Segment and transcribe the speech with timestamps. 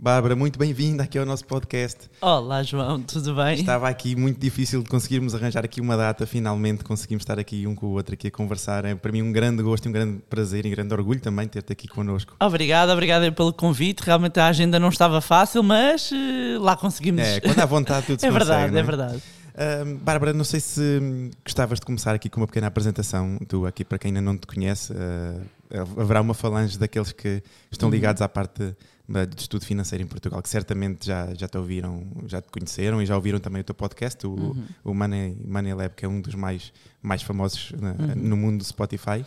[0.00, 2.08] Bárbara, muito bem-vinda aqui ao nosso podcast.
[2.20, 3.54] Olá, João, tudo bem?
[3.54, 7.74] Estava aqui muito difícil de conseguirmos arranjar aqui uma data, finalmente conseguimos estar aqui um
[7.74, 8.84] com o outro aqui a conversar.
[8.84, 11.48] É para mim um grande gosto e um grande prazer e um grande orgulho também
[11.48, 12.36] ter-te aqui connosco.
[12.38, 13.98] Obrigado, obrigado pelo convite.
[14.04, 17.20] Realmente a agenda não estava fácil, mas uh, lá conseguimos.
[17.20, 19.16] É, quando há vontade tudo se É consegue, verdade, não é verdade.
[19.16, 23.36] Uh, Bárbara, não sei se gostavas de começar aqui com uma pequena apresentação.
[23.48, 27.90] Tu, aqui para quem ainda não te conhece, uh, haverá uma falange daqueles que estão
[27.90, 28.76] ligados à parte
[29.08, 33.06] de estudo financeiro em Portugal, que certamente já, já te ouviram, já te conheceram e
[33.06, 36.34] já ouviram também o teu podcast, o, o Money, Money Lab, que é um dos
[36.34, 39.24] mais, mais famosos na- no mundo do Spotify.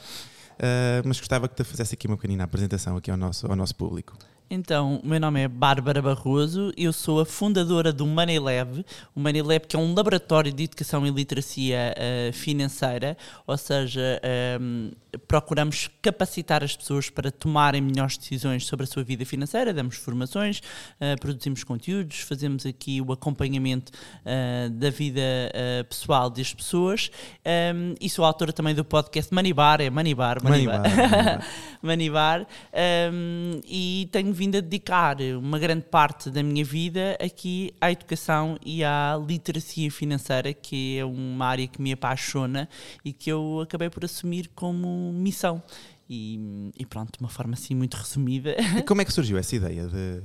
[0.53, 3.75] Uh, mas gostava que te fizesse aqui uma pequenina apresentação aqui ao nosso, ao nosso
[3.75, 4.13] público.
[4.53, 8.85] Então, o meu nome é Bárbara Barroso, eu sou a fundadora do Money Lab,
[9.15, 13.15] o Money Lab que é um laboratório de educação e literacia eh, financeira,
[13.47, 14.91] ou seja, ehm,
[15.25, 20.61] procuramos capacitar as pessoas para tomarem melhores decisões sobre a sua vida financeira, damos formações,
[20.99, 23.93] eh, produzimos conteúdos, fazemos aqui o acompanhamento
[24.25, 25.21] eh, da vida
[25.87, 27.09] pessoal das pessoas.
[27.45, 30.89] Ehm, e sou autora também do podcast Money Bar, é Money Bar, Money, Money Bar.
[30.89, 31.45] Bar,
[31.81, 32.39] Money Bar.
[32.41, 32.47] Manibar.
[33.13, 38.57] Um, e tenho vindo a dedicar uma grande parte da minha vida aqui à educação
[38.65, 42.67] e à literacia financeira, que é uma área que me apaixona
[43.05, 45.61] e que eu acabei por assumir como missão.
[46.09, 48.55] E, e pronto, de uma forma assim muito resumida.
[48.79, 50.21] E como é que surgiu essa ideia de,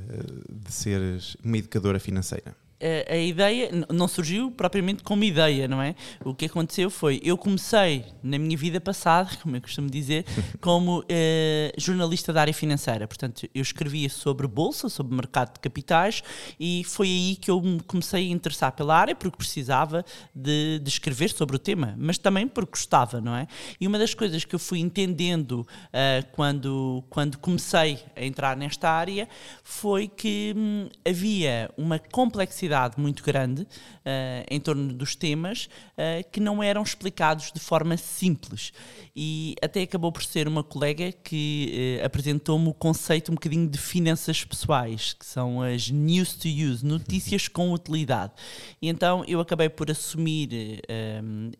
[0.51, 2.57] de seres uma educadora financeira?
[2.81, 5.95] A, a ideia não surgiu propriamente como ideia, não é?
[6.25, 10.25] O que aconteceu foi, eu comecei na minha vida passada, como eu costumo dizer,
[10.61, 13.09] como eh, jornalista da área financeira.
[13.09, 16.23] Portanto, eu escrevia sobre bolsa, sobre mercado de capitais
[16.61, 20.05] e foi aí que eu me comecei a interessar pela área porque precisava
[20.35, 23.47] de, de escrever sobre o tema, mas também porque gostava, não é?
[23.81, 28.91] E uma das coisas que eu fui entendendo ah, quando, quando comecei a entrar nesta
[28.91, 29.29] área
[29.63, 32.66] foi que hum, havia uma complexidade
[32.97, 33.67] muito grande
[34.05, 38.73] ah, em torno dos temas ah, que não eram explicados de forma simples.
[39.15, 43.79] E até acabou por ser uma colega que eh, apresentou-me o conceito um bocadinho de
[43.79, 48.35] finanças pessoais, que são as news to use, notícias com utilidade.
[48.81, 50.83] E então eu acabei por assumir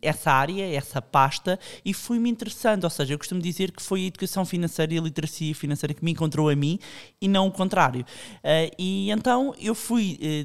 [0.01, 2.83] essa área, essa pasta, e fui-me interessando.
[2.83, 6.05] Ou seja, eu costumo dizer que foi a educação financeira e a literacia financeira que
[6.05, 6.77] me encontrou a mim
[7.19, 8.05] e não o contrário.
[8.77, 10.43] E então eu fui eh,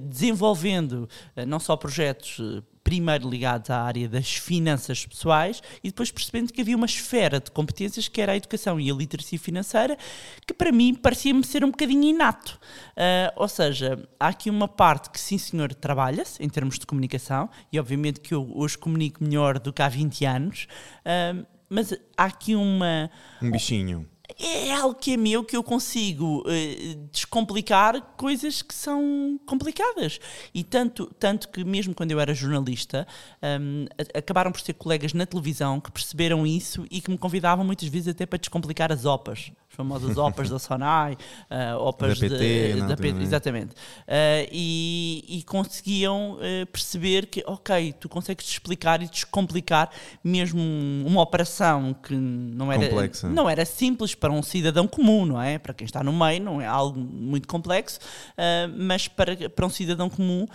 [0.53, 2.39] desenvolvendo eh, não só projetos.
[2.41, 7.39] eh, Primeiro ligados à área das finanças pessoais e depois percebendo que havia uma esfera
[7.39, 9.97] de competências que era a educação e a literacia financeira,
[10.45, 12.59] que para mim parecia-me ser um bocadinho inato.
[12.97, 17.49] Ah, ou seja, há aqui uma parte que, sim senhor, trabalha-se em termos de comunicação,
[17.73, 20.67] e obviamente que eu hoje comunico melhor do que há 20 anos,
[21.05, 23.09] ah, mas há aqui uma,
[23.41, 24.09] Um bichinho.
[24.39, 30.19] É algo que é meu que eu consigo eh, descomplicar coisas que são complicadas.
[30.55, 33.07] E tanto, tanto que, mesmo quando eu era jornalista,
[33.41, 37.89] a- acabaram por ser colegas na televisão que perceberam isso e que me convidavam muitas
[37.89, 39.53] vezes até para descomplicar as OPAs.
[39.73, 41.17] As famosas OPAs da Sonai,
[41.49, 43.71] eh, OPAs Da PT, de- na da PT, não exatamente.
[44.07, 49.89] Eh, e, e conseguiam eh, perceber que, ok, tu consegues explicar e descomplicar
[50.23, 53.29] mesmo um- uma operação que não era, Complexa.
[53.31, 55.57] não era simples para um cidadão comum, não é?
[55.59, 57.99] Para quem está no meio, não é algo muito complexo,
[58.37, 60.47] ah, mas para, para um cidadão comum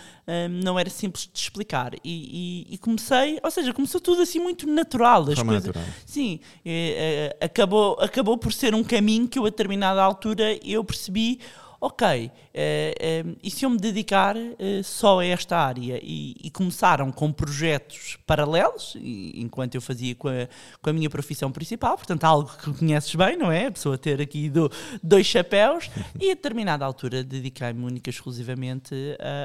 [0.62, 1.92] não era simples de explicar.
[2.04, 5.22] E, e- e comecei, ou seja, começou tudo assim muito natural.
[5.22, 5.84] As coisas, natural.
[6.06, 6.38] Sim,
[7.40, 11.38] acabou, acabou por ser um caminho que eu, a determinada altura, eu percebi.
[11.80, 12.04] ok,
[12.52, 16.00] eh, eh, e se eu me dedicar eh, só a esta área?
[16.02, 20.48] E, e começaram com projetos paralelos, e- enquanto eu fazia com a,
[20.82, 23.66] com a minha profissão principal, portanto, algo que conheces bem, não é?
[23.66, 24.68] A pessoa ter aqui do-
[25.00, 25.88] dois chapéus,
[26.20, 28.92] e a determinada altura dediquei-me única e exclusivamente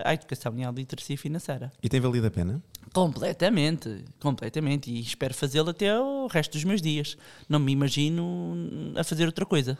[0.03, 1.71] à, à educação e à literacia financeira.
[1.83, 2.59] E tem valido a pena?
[2.93, 4.91] Completamente, completamente.
[4.91, 7.17] E espero fazê-lo até o resto dos meus dias.
[7.49, 9.77] Não me imagino a fazer outra coisa.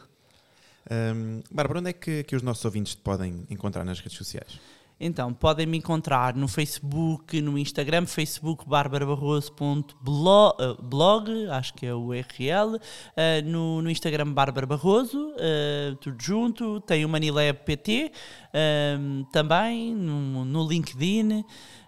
[0.90, 4.58] Hum, Bárbara, onde é que, que os nossos ouvintes te podem encontrar nas redes sociais?
[4.98, 12.06] Então, podem me encontrar no Facebook, no Instagram, Facebook eh, blog, acho que é o
[12.06, 12.78] URL,
[13.16, 18.12] eh, no, no Instagram Bárbara Barroso, eh, tudo junto, tem o Manilab PT,
[18.52, 18.96] eh,
[19.32, 21.44] também no, no LinkedIn,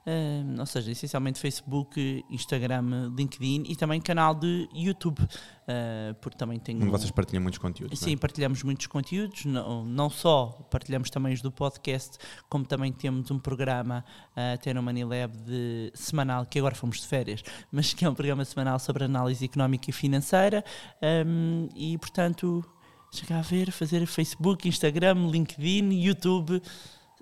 [0.06, 5.18] eh, ou seja, essencialmente Facebook, Instagram, LinkedIn e também canal de YouTube,
[5.66, 6.88] eh, porque também tenho...
[6.88, 8.00] Vocês partilham muitos conteúdos.
[8.00, 8.04] é?
[8.04, 12.18] Sim, partilhamos muitos conteúdos, não, não só partilhamos também os do podcast,
[12.48, 14.04] como também temos um programa
[14.36, 17.42] ah, até no Manilab de semanal, que agora fomos de férias,
[17.72, 20.64] mas que é um programa semanal sobre análise económica e financeira.
[21.02, 22.64] ahm, e portanto,
[23.10, 26.62] chegar a ver, fazer Facebook, Instagram, LinkedIn, YouTube.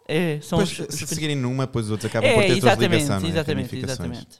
[0.07, 2.57] É, são Pois, os, os se seguirem numa, depois os outros acabam é, por ter
[2.59, 3.31] exatamente, ligação, não é?
[3.31, 4.39] exatamente, exatamente.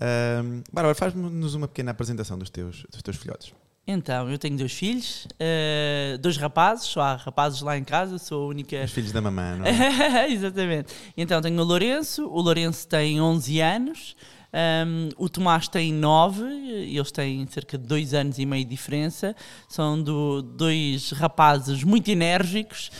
[0.00, 3.52] Hum, Bárbara, faz-nos uma pequena apresentação dos teus, dos teus filhotes.
[3.86, 8.44] Então, eu tenho dois filhos, ah, dois rapazes, só há rapazes lá em casa, sou
[8.44, 10.30] a única Os filhos da mamã, não é?
[10.30, 10.94] Exatamente.
[11.16, 14.16] Então tenho o Lourenço, o Lourenço tem 11 anos,
[14.52, 19.34] um, o Tomás tem 9, eles têm cerca de 2 anos e meio de diferença.
[19.68, 22.90] São do- dois rapazes muito enérgicos,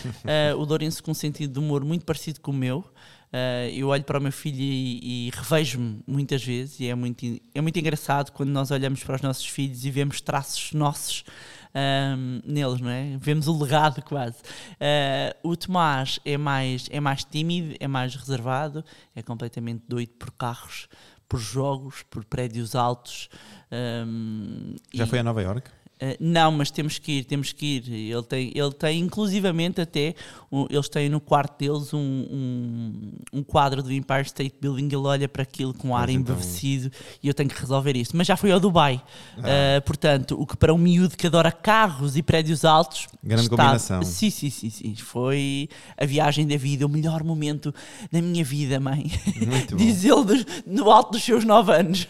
[0.55, 2.79] uh, o Lourenço com um sentido de humor muito parecido com o meu.
[3.33, 7.25] Uh, eu olho para o meu filho e, e revejo-me muitas vezes, e é muito,
[7.55, 11.23] é muito engraçado quando nós olhamos para os nossos filhos e vemos traços nossos
[11.73, 13.17] ahm, neles, não é?
[13.21, 14.39] Vemos o legado quase.
[14.81, 20.33] Ah, o Tomás é mais, é mais tímido, é mais reservado, é completamente doido por
[20.33, 20.89] carros,
[21.31, 23.31] por jogos, por prédios altos.
[23.71, 25.71] ahm, Já e- foi a Nova York?
[26.03, 27.93] Uh, não, mas temos que ir, temos que ir.
[27.93, 30.15] Ele tem, ele tem inclusivamente até,
[30.51, 34.97] um, eles têm no quarto deles um, um, um quadro do Empire State Building, ele
[34.97, 36.21] olha para aquilo com ar então.
[36.21, 36.91] embevecido
[37.23, 38.17] e eu tenho que resolver isso.
[38.17, 39.03] Mas já foi ao Dubai.
[39.37, 39.41] Ah.
[39.79, 43.07] Uh, portanto, o que para um miúdo que adora carros e prédios altos...
[43.23, 44.03] Grande está- combinação.
[44.03, 44.95] Sim, sim, sim, sim.
[44.97, 45.69] Foi
[45.99, 47.75] a viagem da vida, o melhor momento
[48.11, 49.11] da minha vida, mãe.
[49.37, 49.85] Muito bom.
[49.85, 52.07] Diz ele no alto dos seus nove anos.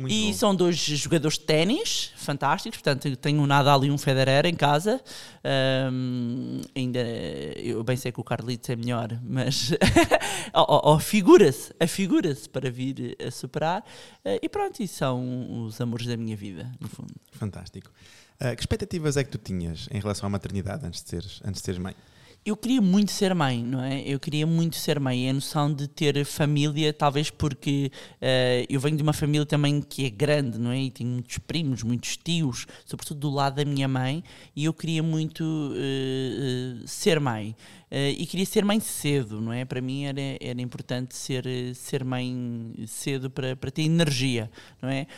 [0.00, 0.32] Muito e bom.
[0.32, 2.80] são dois jogadores de ténis fantásticos.
[2.80, 5.00] Portanto, tenho um Nadal e um Federer em casa.
[5.44, 9.72] Ahm, ainda eu bem sei que o Carlitos é melhor, mas
[10.54, 13.84] ó, figura-se, afigura-se para vir a superar.
[14.24, 17.14] Ah, e pronto, e são os amores da minha vida, no fundo.
[17.32, 17.90] Fantástico.
[18.38, 21.60] Ah, que expectativas é que tu tinhas em relação à maternidade antes de seres, antes
[21.60, 21.94] de seres mãe?
[22.42, 24.00] Eu queria muito ser mãe, não é?
[24.00, 25.26] Eu queria muito ser mãe.
[25.26, 29.82] É a noção de ter família, talvez porque eh, eu venho de uma família também
[29.82, 30.80] que é grande, não é?
[30.80, 34.24] E tenho muitos primos, muitos tios, sobretudo do lado da minha mãe,
[34.56, 35.44] e eu queria muito
[35.76, 37.54] eh, eh, ser mãe.
[37.92, 39.64] E queria ser mãe cedo, não é?
[39.64, 41.44] Para mim era, era importante ser,
[41.74, 44.48] ser mãe cedo para, para ter energia,
[44.80, 45.08] não é?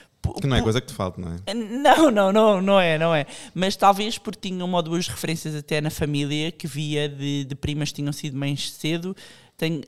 [0.41, 1.55] Que não é coisa que te falta, não é?
[1.55, 3.27] não, não, não, não é, não é.
[3.55, 7.55] Mas talvez porque tinha uma ou duas referências até na família que via de, de
[7.55, 9.17] primas que tinham sido mães cedo.
[9.63, 9.81] Tenho,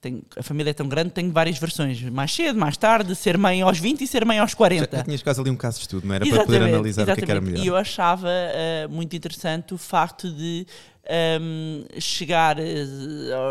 [0.00, 2.02] tenho, a família é tão grande, tenho várias versões.
[2.02, 4.96] Mais cedo, mais tarde, ser mãe aos 20 e ser mãe aos Já, 40.
[4.96, 6.26] já tinhas quase ali um caso de estudo, não era?
[6.26, 7.52] Para poder Exatamente, analisar o que é era exatamente.
[7.52, 7.64] melhor.
[7.64, 10.66] E eu achava eh, muito interessante o facto de
[11.04, 12.84] ehm, chegar eh,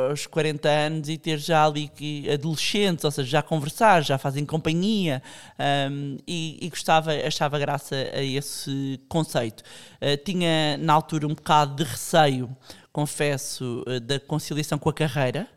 [0.09, 1.89] aos 40 anos e ter já ali
[2.29, 5.23] adolescentes, ou seja, já conversar, já fazem companhia
[5.57, 9.63] ehm, e, e gostava, achava graça a esse conceito.
[10.01, 12.49] Eh, tinha na altura um bocado de receio,
[12.91, 15.47] confesso, da conciliação com a carreira.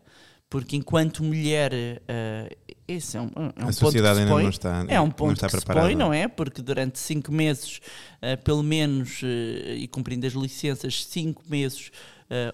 [0.53, 2.57] Porque enquanto mulher, eh,
[2.87, 4.43] esse é um, é um A ponto sociedade que se ainda põe.
[4.43, 5.87] não está, É um não ponto está que se preparada.
[5.87, 6.29] põe, não é?
[6.29, 7.81] Porque durante cinco meses,
[8.21, 11.91] eh, pelo menos, eh, e cumprindo as licenças, cinco meses,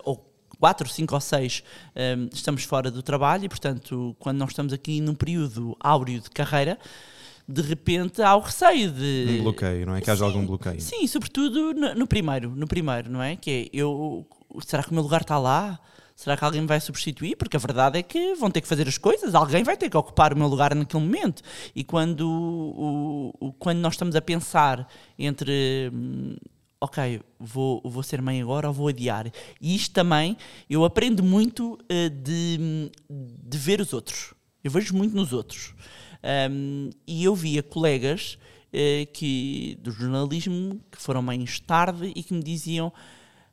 [0.04, 1.64] ou quatro, cinco ou seis,
[1.96, 6.30] eh, estamos fora do trabalho e, portanto, quando nós estamos aqui num período áureo de
[6.30, 6.78] carreira,
[7.48, 9.38] de repente há o receio de...
[9.40, 10.00] Um bloqueio, não é?
[10.00, 10.80] Que haja Sim, algum bloqueio.
[10.80, 13.34] Sim, sobretudo no, no primeiro, no primeiro, não é?
[13.34, 14.24] Que é, eu,
[14.64, 15.80] será que o meu lugar está lá?
[16.18, 17.36] Será que alguém me vai substituir?
[17.36, 19.96] Porque a verdade é que vão ter que fazer as coisas, alguém vai ter que
[19.96, 21.44] ocupar o meu lugar naquele momento.
[21.76, 26.34] E quando, o, o- quando nós estamos a pensar entre, hum,
[26.80, 30.36] ok, vou, vou ser mãe agora ou vou adiar, e isto também,
[30.68, 34.34] eu aprendo muito eh, de, de ver os outros.
[34.64, 35.72] Eu vejo muito nos outros.
[36.50, 38.36] Um, e eu via colegas
[38.72, 42.92] eh, que, do jornalismo que foram mães tarde e que me diziam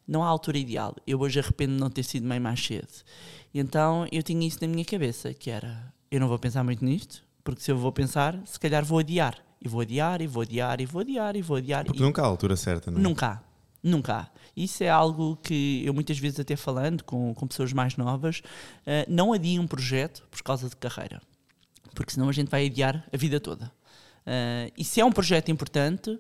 [0.08, 0.96] não há altura ideal.
[1.06, 2.88] Eu hoje arrependo de não ter sido mãe mais cedo.
[3.54, 6.84] E então eu tinha isso na minha cabeça, que era, eu não vou pensar muito
[6.84, 9.38] nisto, porque se eu vou pensar, se calhar vou adiar.
[9.62, 11.86] E vou adiar, e vou adiar, e vou adiar, e vou adiar.
[11.86, 13.02] Porque e nunca há a altura certa, não é?
[13.02, 13.40] Nunca há.
[13.82, 14.28] Nunca há.
[14.56, 19.06] Isso é algo que eu muitas vezes até falando com, com pessoas mais novas, uh,
[19.08, 21.22] não adiem um projeto por causa de carreira.
[21.94, 23.72] Porque senão a gente vai adiar a vida toda.
[24.26, 26.20] Uh, e se é um projeto importante,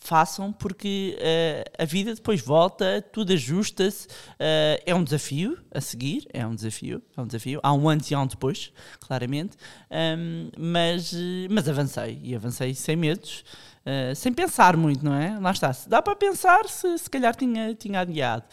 [0.00, 4.06] façam porque uh, a vida depois volta, tudo ajusta-se.
[4.06, 7.60] Uh, é um desafio a seguir, é um desafio, é um desafio.
[7.62, 9.56] Há um antes e há um depois, claramente.
[9.90, 11.14] Um, mas,
[11.50, 13.44] mas avancei e avancei sem medos.
[13.84, 15.38] Uh, sem pensar muito, não é?
[15.38, 15.70] Lá está.
[15.86, 18.44] Dá para pensar se se calhar tinha, tinha adiado.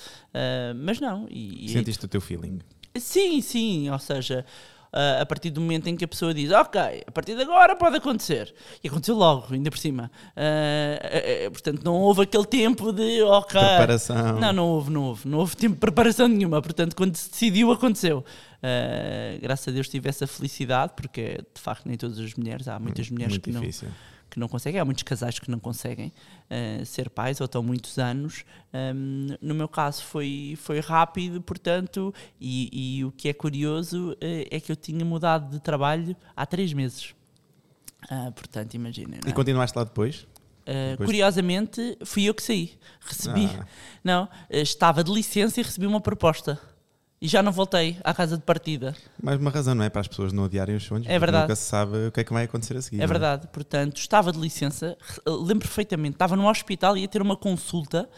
[0.76, 1.28] mas não.
[1.30, 2.60] E, Sentiste e, o teu feeling?
[2.98, 3.90] Sim, sim.
[3.90, 4.46] Ou seja,
[4.94, 7.76] uh, a partir do momento em que a pessoa diz, ok, a partir de agora
[7.76, 8.54] pode acontecer.
[8.84, 10.12] E aconteceu logo, ainda por cima.
[10.36, 13.60] Uh, uh, portanto, não houve aquele tempo de, ok.
[13.60, 14.40] Preparação.
[14.40, 15.28] Não, não houve, não houve.
[15.28, 16.62] Não houve tempo de preparação nenhuma.
[16.62, 18.24] Portanto, quando se decidiu, aconteceu.
[19.42, 23.10] graças a Deus tive essa felicidade, porque de facto nem todas as mulheres, há muitas
[23.10, 23.92] mulheres Muito que não.
[24.32, 26.08] Que não conseguem, há muitos casais que não conseguem
[26.50, 28.46] uh, ser pais ou estão muitos anos.
[28.74, 34.18] Um, no meu caso foi, foi rápido, portanto, e, e o que é curioso uh,
[34.50, 37.14] é que eu tinha mudado de trabalho há três meses.
[38.06, 39.20] Uh, portanto, imaginem.
[39.26, 39.34] E é?
[39.34, 40.26] continuaste lá depois?
[40.66, 41.06] depois?
[41.06, 42.80] Curiosamente, fui eu que saí.
[43.02, 43.50] Recebi.
[43.60, 43.66] Ah.
[44.02, 46.58] Não, estava de licença e recebi uma proposta
[47.22, 48.96] e já não voltei à casa de partida.
[49.22, 49.90] Mais uma razão, não é?
[49.90, 51.08] Para as pessoas não odiarem os sonhos.
[51.08, 51.44] É verdade.
[51.44, 53.00] Nunca se sabe o que é que vai acontecer a seguir.
[53.00, 53.08] É, é?
[53.08, 53.48] verdade.
[53.54, 54.98] Portanto, estava de licença,
[55.28, 58.10] lembro perfeitamente, estava no hospital e ia ter uma consulta.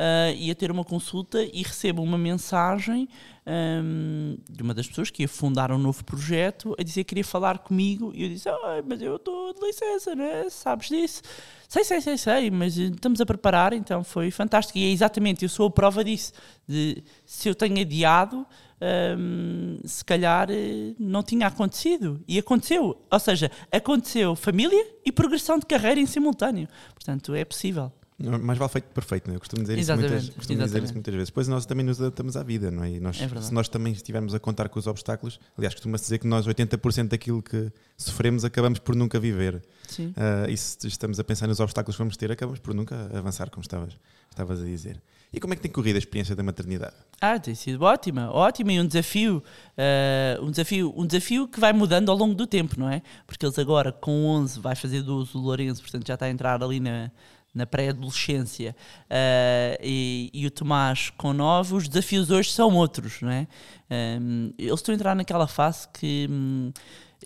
[0.00, 3.06] Uh, ia ter uma consulta e recebo uma mensagem
[3.46, 7.24] um, de uma das pessoas que ia fundar um novo projeto a dizer que queria
[7.24, 8.48] falar comigo e eu disse,
[8.86, 10.48] mas eu estou de licença, né?
[10.48, 11.22] sabes disso?
[11.68, 14.78] Sei, sei, sei, sei, mas estamos a preparar, então foi fantástico.
[14.78, 16.32] E é exatamente, eu sou a prova disso.
[16.66, 18.46] De, se eu tenho adiado,
[18.80, 22.20] um, se calhar eh, não tinha acontecido.
[22.26, 23.00] E aconteceu.
[23.10, 26.66] Ou seja, aconteceu família e progressão de carreira em simultâneo.
[26.94, 27.92] Portanto, é possível.
[28.22, 29.36] Mais vale feito perfeito, não é?
[29.36, 31.28] Eu costumo dizer, isso muitas, costumo dizer isso muitas vezes.
[31.28, 32.90] Depois nós também nos adaptamos à vida, não é?
[32.90, 36.18] E nós, é se nós também estivermos a contar com os obstáculos, aliás, costuma-se dizer
[36.18, 39.62] que nós 80% daquilo que sofremos acabamos por nunca viver.
[39.88, 40.08] Sim.
[40.08, 43.48] Uh, e se estamos a pensar nos obstáculos que vamos ter, acabamos por nunca avançar,
[43.48, 43.96] como estavas,
[44.30, 45.00] estavas a dizer.
[45.32, 46.94] E como é que tem corrido a experiência da maternidade?
[47.20, 49.42] Ah, tem sido ótima, ótima e um desafio,
[49.78, 53.00] uh, um desafio, um desafio que vai mudando ao longo do tempo, não é?
[53.26, 56.62] Porque eles agora com 11 vai fazer 12 o Lourenço, portanto já está a entrar
[56.62, 57.12] ali na
[57.54, 58.76] na pré-adolescência
[59.06, 63.48] uh, e, e, o Tomás com nove, os desafios hoje são outros, não é?
[63.90, 66.28] Um, eles estão a entrar naquela fase que.
[66.30, 66.72] Um,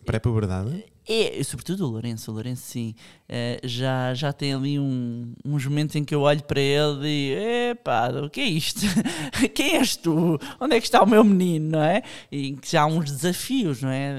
[0.05, 0.85] Pré-puberdade?
[1.07, 2.95] É, sobretudo o Lourenço, o Lourenço sim,
[3.29, 7.71] uh, já, já tem ali um, uns momentos em que eu olho para ele e
[7.71, 8.81] epá, o que é isto?
[9.55, 10.39] Quem és tu?
[10.59, 12.03] Onde é que está o meu menino, não é?
[12.33, 14.15] E que já há uns desafios, não é?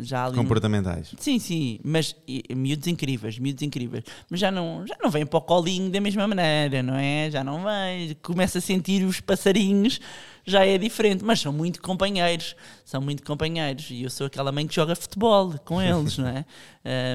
[0.00, 1.14] Já Comportamentais.
[1.14, 1.16] Um...
[1.18, 5.38] Sim, sim, mas e, miúdos incríveis, miúdos incríveis, mas já não, já não vem para
[5.38, 7.30] o colinho da mesma maneira, não é?
[7.30, 10.00] Já não vem, começa a sentir os passarinhos
[10.46, 13.90] já é diferente, mas são muito companheiros, são muito companheiros.
[13.90, 16.44] E eu sou aquela mãe que joga futebol com eles, não é?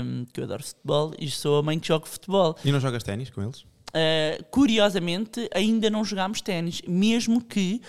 [0.03, 2.57] Um, que eu adoro futebol e sou a mãe que joga futebol.
[2.65, 3.61] E não jogas ténis com eles?
[3.61, 7.81] Uh, curiosamente, ainda não jogámos ténis, mesmo que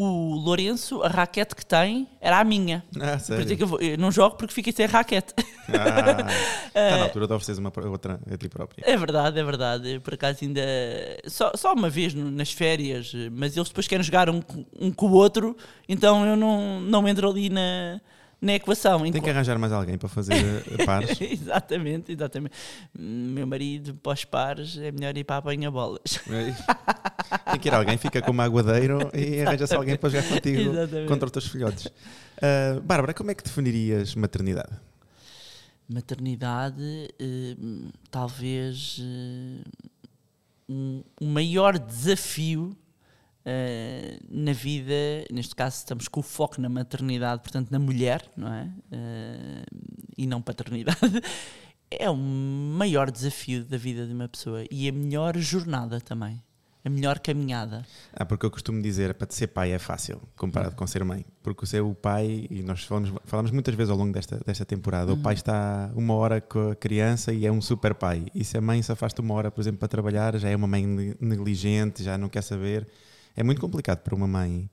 [0.00, 2.82] o Lourenço, a raquete que tem, era a minha.
[3.00, 3.46] Ah, sério?
[3.52, 5.34] É eu, vou, eu não jogo porque fiquei sem raquete.
[5.68, 6.26] Ah,
[6.68, 8.82] está na altura de oferecer uma outra a ti própria.
[8.86, 10.00] É verdade, é verdade.
[10.00, 10.62] Por acaso ainda.
[11.26, 14.40] Só, só uma vez nas férias, mas eles depois querem jogar um,
[14.78, 15.56] um com o outro,
[15.88, 18.00] então eu não, não entro ali na
[18.40, 19.02] na equação.
[19.10, 21.20] Tem que arranjar mais alguém para fazer eh, pares.
[21.20, 22.54] exatamente, exatamente.
[22.98, 26.20] Meu marido, pós pares, é melhor ir para a banha-bolas.
[27.50, 31.08] Tem que ir alguém, fica como aguadeiro e arranja-se alguém para jogar contigo exatamente.
[31.08, 31.86] contra os teus filhotes.
[31.86, 34.72] Uh, Bárbara, como é que definirias maternidade?
[35.86, 39.90] Maternidade, uh, talvez uh,
[40.68, 42.76] um, o maior desafio
[43.46, 44.92] uh, na vida,
[45.30, 48.64] neste caso estamos com o foco na maternidade, portanto na mulher, não é?
[48.64, 49.80] Uh,
[50.16, 50.98] e não paternidade,
[51.90, 56.42] é o maior desafio da vida de uma pessoa e a melhor jornada também.
[56.82, 57.84] A melhor caminhada.
[58.10, 61.26] Ah, porque eu costumo dizer, para ser pai é fácil, comparado com ser mãe.
[61.42, 65.12] Porque ser o pai, e nós falamos, falamos muitas vezes ao longo desta, desta temporada,
[65.12, 65.18] uhum.
[65.18, 68.28] o pai está uma hora com a criança e é um super pai.
[68.34, 70.66] E se a mãe se afasta uma hora, por exemplo, para trabalhar, já é uma
[70.66, 70.86] mãe
[71.20, 72.88] negligente, já não quer saber
[73.36, 74.70] é muito complicado para uma mãe,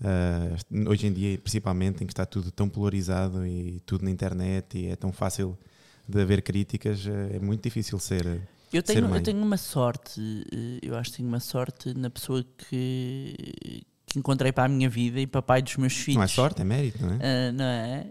[0.00, 4.78] uh, hoje em dia, principalmente, em que está tudo tão polarizado e tudo na internet
[4.78, 5.58] e é tão fácil
[6.08, 8.40] de haver críticas, uh, é muito difícil ser
[8.72, 10.20] Eu tenho, eu tenho uma sorte,
[10.52, 14.88] eh, eu acho que tenho uma sorte na pessoa que, que encontrei para a minha
[14.88, 16.16] vida e para pai dos meus filhos.
[16.16, 17.18] Não é sorte, é mérito, não é?
[17.22, 18.10] Ah, não é?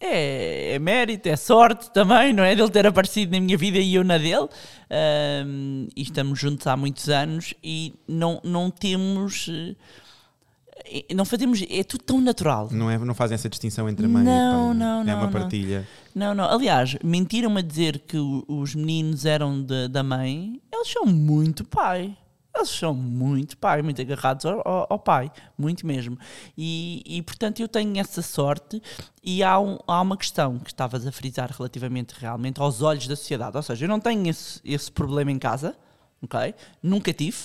[0.00, 2.54] É, é, é mérito, é sorte também, não é?
[2.54, 4.48] Dele ter aparecido na minha vida e eu na dele.
[4.90, 9.48] Ahm, e estamos juntos há muitos anos e não, não temos.
[9.50, 11.62] eh, Não fazemos.
[11.68, 12.68] É tudo tão natural.
[12.72, 14.34] Não, é, não fazem essa distinção entre a mãe Não, e
[14.68, 14.74] pai.
[14.78, 15.30] não, É não, uma não.
[15.32, 15.86] partilha.
[16.14, 16.44] Não, não.
[16.44, 18.16] Aliás, mentiram-me a dizer que
[18.48, 20.60] os meninos eram de- da mãe.
[20.72, 22.16] Eles são muito pai.
[22.58, 24.60] Eles são muito pai, muito agarrados ao,
[24.90, 26.18] ao- pai, muito mesmo.
[26.56, 28.82] E, e, portanto eu tenho essa sorte.
[29.22, 33.14] E há, um- há uma questão que estavas a frisar relativamente realmente aos olhos da
[33.16, 33.56] sociedade.
[33.56, 35.76] Ou seja, eu não tenho esse, esse problema em casa,
[36.22, 36.54] ok?
[36.82, 37.38] Nunca tive.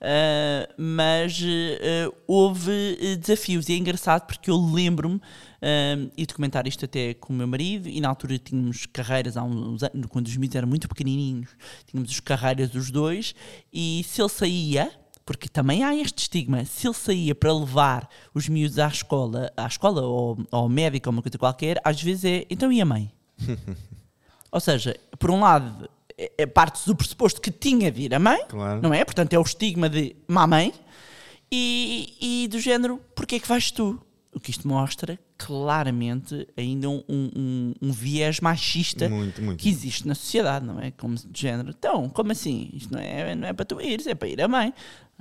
[0.00, 5.18] Uh, mas uh, houve uh, desafios e é engraçado porque eu lembro-me
[5.64, 9.36] um, e de comentar isto até com o meu marido e na altura tínhamos carreiras
[9.36, 11.48] há uns anos, quando os miúdos eram muito pequenininhos
[11.86, 13.34] tínhamos as carreiras dos dois
[13.72, 14.90] e se ele saía
[15.24, 19.66] porque também há este estigma, se ele saía para levar os miúdos à escola, à
[19.66, 23.10] escola ou ao médico ou uma coisa qualquer, às vezes é, então e a mãe?
[24.52, 28.18] Ou seja, por um lado, é, é parte do pressuposto que tinha de ir a
[28.20, 28.80] mãe, Claro.
[28.82, 29.04] não é?
[29.04, 30.72] Portanto, é o estigma de mamãe
[31.50, 34.00] e, e do género, porquê é que vais tu?
[34.34, 39.60] O que isto mostra claramente ainda um, um- um- viés machista Muito, muito.
[39.60, 40.90] que existe na sociedade, não é?
[40.90, 41.70] Como de género.
[41.70, 42.70] Então, como assim?
[42.72, 44.72] Isto não é, não é para tu ires, é para ir a mãe.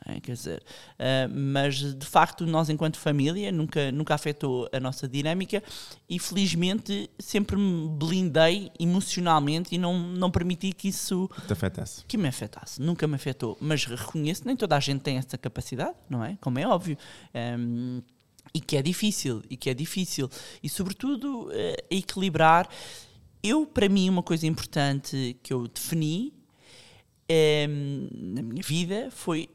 [0.06, 0.20] É?
[0.20, 0.64] Quer dizer,
[1.00, 5.64] ah, mas de facto, nós, enquanto família, nunca, nunca afetou a nossa dinâmica
[6.10, 12.04] e felizmente sempre me blindei emocionalmente e não, não permiti que isso Te afetasse.
[12.06, 15.94] que me afetasse, nunca me afetou, mas reconheço, nem toda a gente tem essa capacidade,
[16.10, 16.38] não é?
[16.42, 16.98] Como é óbvio.
[17.60, 18.02] Um,
[18.54, 20.30] e que é difícil, e que é difícil.
[20.62, 22.70] E sobretudo eh, equilibrar.
[23.42, 26.34] Eu, para mim, uma coisa importante que eu defini
[27.28, 29.50] em, na minha vida foi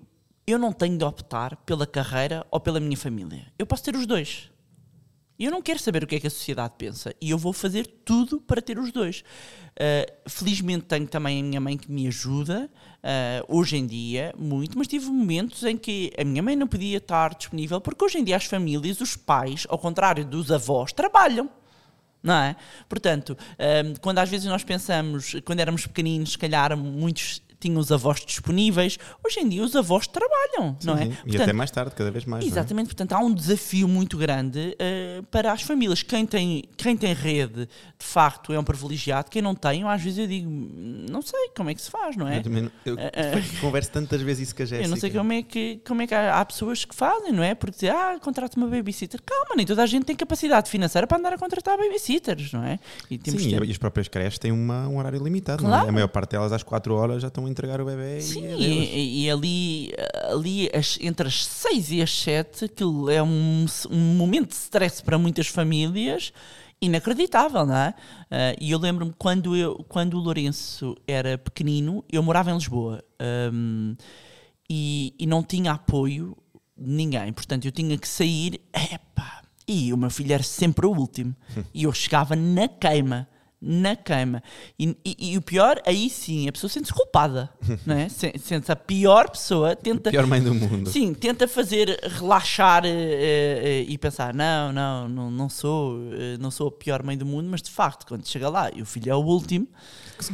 [0.46, 3.52] eu não tenho de optar pela carreira ou pela minha família.
[3.58, 4.50] Eu posso ter os dois.
[5.38, 7.14] Eu não quero saber o que é que a sociedade pensa.
[7.20, 9.20] E eu vou fazer tudo para ter os dois.
[9.20, 14.76] Uh, felizmente tenho também a minha mãe que me ajuda, uh, hoje em dia, muito,
[14.76, 18.24] mas tive momentos em que a minha mãe não podia estar disponível, porque hoje em
[18.24, 21.48] dia as famílias, os pais, ao contrário dos avós, trabalham.
[22.20, 22.56] Não é?
[22.88, 27.90] Portanto, um, quando às vezes nós pensamos, quando éramos pequeninos, se calhar muitos tinham os
[27.92, 31.04] avós disponíveis, hoje em dia os avós trabalham, não é?
[31.06, 32.44] Sim, E Portanto, até mais tarde, cada vez mais.
[32.44, 32.46] é?
[32.46, 36.02] Exatamente, portanto há um desafio muito grande eh, para as famílias.
[36.02, 37.66] Quem tem, quem tem rede,
[37.98, 39.30] de facto, é um privilegiado.
[39.30, 40.48] Quem não tem, às vezes eu digo,
[41.10, 42.38] não sei como é que se faz, não é?
[42.38, 42.96] Eu, também eu
[43.60, 44.86] converso tantas vezes isso com a Jéssica.
[44.86, 47.42] Eu não sei como é que, como é que há, há pessoas que fazem, não
[47.42, 47.54] é?
[47.54, 49.20] Porque dizer, ah, contrata uma babysitter.
[49.24, 52.78] Calma, nem toda a gente tem capacidade financeira para andar a contratar babysitters, não é?
[53.10, 55.62] E Sim, e as próprias creches têm uma- um horário limitado.
[55.62, 55.72] não é?
[55.74, 55.88] Claro.
[55.88, 58.88] A maior parte delas, às 4 horas, já estão entregar o bebê Sim, e adeus.
[58.92, 59.92] e, e ali,
[60.30, 65.02] ali as- entre as 6 e as 7, aquilo é um, um momento de stress
[65.02, 66.32] para muitas famílias
[66.80, 67.94] inacreditável, não é?
[68.30, 73.02] Ah, e eu lembro-me quando, eu, quando o Lourenço era pequenino, eu morava em Lisboa
[73.18, 73.94] ahm,
[74.70, 76.36] e, e não tinha apoio
[76.76, 80.90] de ninguém, portanto eu tinha que sair, epá, e o meu filho era sempre o
[80.92, 81.34] último,
[81.74, 83.28] e eu chegava na queima.
[83.60, 84.40] Na queima.
[84.78, 87.50] E, e- e o pior, aí sim, a pessoa sente-se culpada.
[87.84, 88.08] não é?
[88.08, 90.10] Se- Sente-se a pior pessoa, tenta.
[90.10, 90.88] Pior mãe do mundo.
[90.90, 96.52] Sim, tenta fazer relaxar eh, eh, e pensar: não, não, não, não sou, eh, não
[96.52, 99.10] sou a pior mãe do mundo, mas de facto, quando chega lá e o filho
[99.10, 99.66] é o último,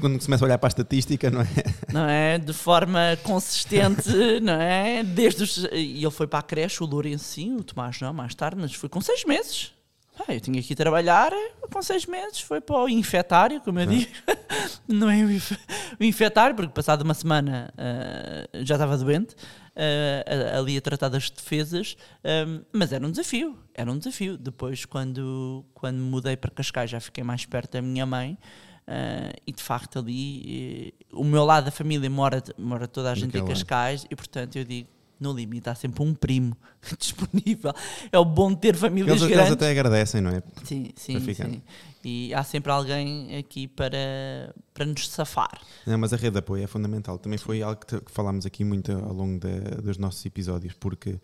[0.01, 1.47] Quando começa a olhar para a estatística, não é?
[1.93, 2.39] não é?
[2.39, 4.11] De forma consistente,
[4.43, 5.03] não é?
[5.03, 8.35] Desde os, e ele foi para a creche, o Lourenço sim, o Tomás não, mais
[8.35, 9.73] tarde, mas foi com seis meses.
[10.21, 13.81] Ah, eu tinha que ir trabalhar eh, com seis meses, foi para o infetário, como
[13.81, 14.11] eu digo.
[14.87, 15.59] Não é o inf-
[15.99, 19.35] o infetário, porque passado uma semana ah, já estava doente,
[19.77, 24.39] ah, ali a tratar das defesas, ah, mas era um desafio, era um desafio.
[24.39, 28.39] Depois, quando, quando mudei para Cascais, já fiquei mais perto da minha mãe.
[28.87, 33.15] ah, e de facto ali eh, o meu lado da família mora, mora toda a
[33.17, 33.49] gente em.
[33.49, 34.89] Cascais e portanto eu digo
[35.21, 36.57] no limite há sempre um primo
[36.99, 37.73] disponível
[38.13, 40.43] é o bom de ter famílias Eles, eles grandes até agradecem, não é?
[40.65, 41.63] Sim, sim, sim.
[42.05, 45.61] E há sempre alguém aqui para, para nos safar.
[45.87, 47.19] Não, mas a rede de apoio é fundamental.
[47.19, 51.19] Também foi algo que, falámos aqui muito ao longo da- dos nossos episódios, porque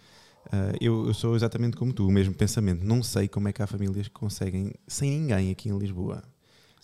[0.50, 2.83] ah, eu, eu sou exatamente como tu, o mesmo pensamento.
[2.83, 6.22] Não sei como é que há famílias que conseguem sem ninguém aqui em Lisboa.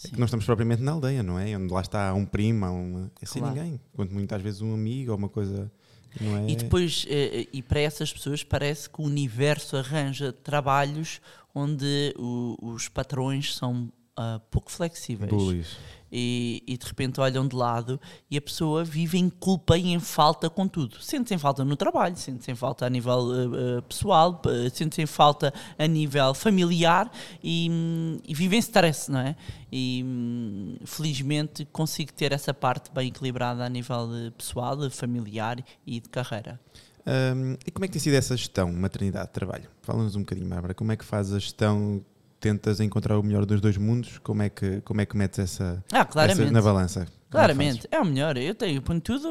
[0.05, 1.57] É que nós estamos propriamente na aldeia, não é?
[1.57, 3.57] Onde lá está um primo, um, é sem Claro.
[3.57, 3.81] ninguém.
[3.95, 5.73] Quanto muitas vezes um amigo ou uma coisa.
[6.21, 6.51] É?
[6.51, 11.21] E depois, eh, e para essas pessoas, parece que o universo arranja trabalhos
[11.55, 12.15] onde
[12.61, 15.77] os patrões são ah, pouco flexíveis Bullies.
[16.11, 18.01] e, e de repente olham de lado
[18.31, 21.03] e a pessoa vive em culpa e em falta com tudo.
[21.03, 24.41] Sente-se em falta no trabalho, sente-se em falta a nível eh, pessoal,
[24.73, 27.13] sente-se em falta a nível familiar
[27.45, 29.37] e, e vive em stress, não é?
[29.71, 36.01] E hum, felizmente consigo ter essa parte bem equilibrada a nível pessoal, de familiar e
[36.01, 36.59] de carreira.
[37.07, 39.69] Hum, e como é que tem sido essa gestão, maternidade, trabalho?
[39.83, 40.73] Fala-nos um bocadinho, Bárbara.
[40.73, 42.03] Como é que faz a gestão?
[42.47, 44.19] Tentas encontrar o melhor dos dois mundos?
[44.19, 46.43] Como é que, como é que metes essa, Ah, claramente.
[46.45, 47.03] essa na balança?
[47.03, 48.37] É Claramente, é o melhor.
[48.37, 49.29] Eu tenho, ponho tudo.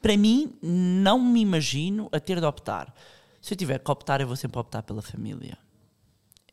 [0.00, 2.94] Para mim, não me imagino a ter de optar.
[3.40, 5.58] Se eu tiver que optar, eu vou sempre optar pela família.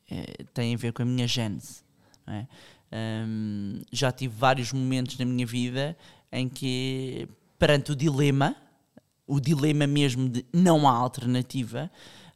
[0.10, 1.84] É, tem a ver com a minha gênese.
[2.26, 2.48] é?
[2.91, 5.95] Hum, já tive vários momentos na minha vida
[6.32, 7.28] em que,
[7.60, 8.56] perante o dilema,
[9.28, 11.91] o dilema mesmo de não há alternativa,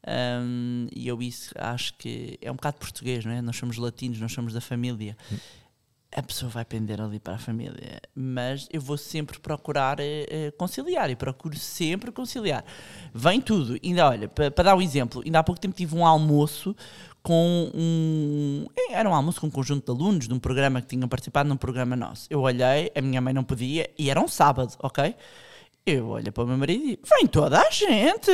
[0.07, 3.41] hum, e eu isso acho que é um bocado português, não é?
[3.41, 5.15] Nós somos latinos, nós somos da família
[6.15, 11.09] a pessoa vai pender ali para a família, mas eu vou sempre procurar eh, conciliar
[11.09, 12.63] e procuro sempre conciliar.
[13.13, 16.75] Vem tudo, ainda olha, para dar um exemplo, ainda há pouco tempo tive um almoço
[17.21, 18.65] com um.
[18.75, 21.49] eh, Era um almoço com um conjunto de alunos de um programa que tinham participado
[21.49, 22.27] num programa nosso.
[22.29, 25.15] Eu olhei, a minha mãe não podia e era um sábado, ok?
[25.85, 28.31] Eu olho para o meu marido e vem toda a gente,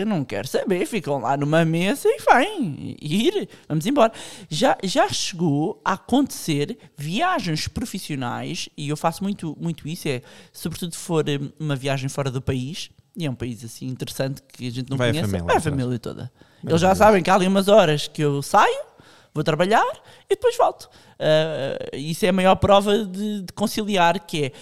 [0.00, 4.10] eu não quero saber, ficam lá numa mesa e vem, ir, vamos embora.
[4.48, 10.94] Já, já chegou a acontecer viagens profissionais, e eu faço muito, muito isso, é, sobretudo
[10.94, 14.66] se for hum, uma viagem fora do país, e é um país assim interessante que
[14.66, 16.32] a gente não Vai a conhece, família, vai a família toda.
[16.66, 18.82] Eles já sabem que há ali umas horas que eu saio,
[19.34, 19.84] vou trabalhar
[20.24, 20.88] e depois volto.
[21.18, 24.52] Ah, isso é a maior prova de, de conciliar, que é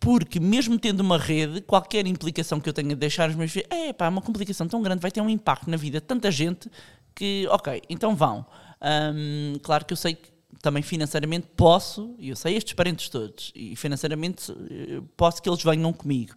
[0.00, 3.68] porque mesmo tendo uma rede, qualquer implicação que eu tenha de deixar os meus filhos,
[3.70, 6.70] é pá, uma complicação tão grande, vai ter um impacto na vida de tanta gente
[7.14, 8.46] que, ok, então vão.
[8.82, 13.50] Hum, claro que eu sei que também financeiramente posso, e eu sei estes parentes todos,
[13.54, 16.34] e financeiramente eh, posso que eles venham comigo.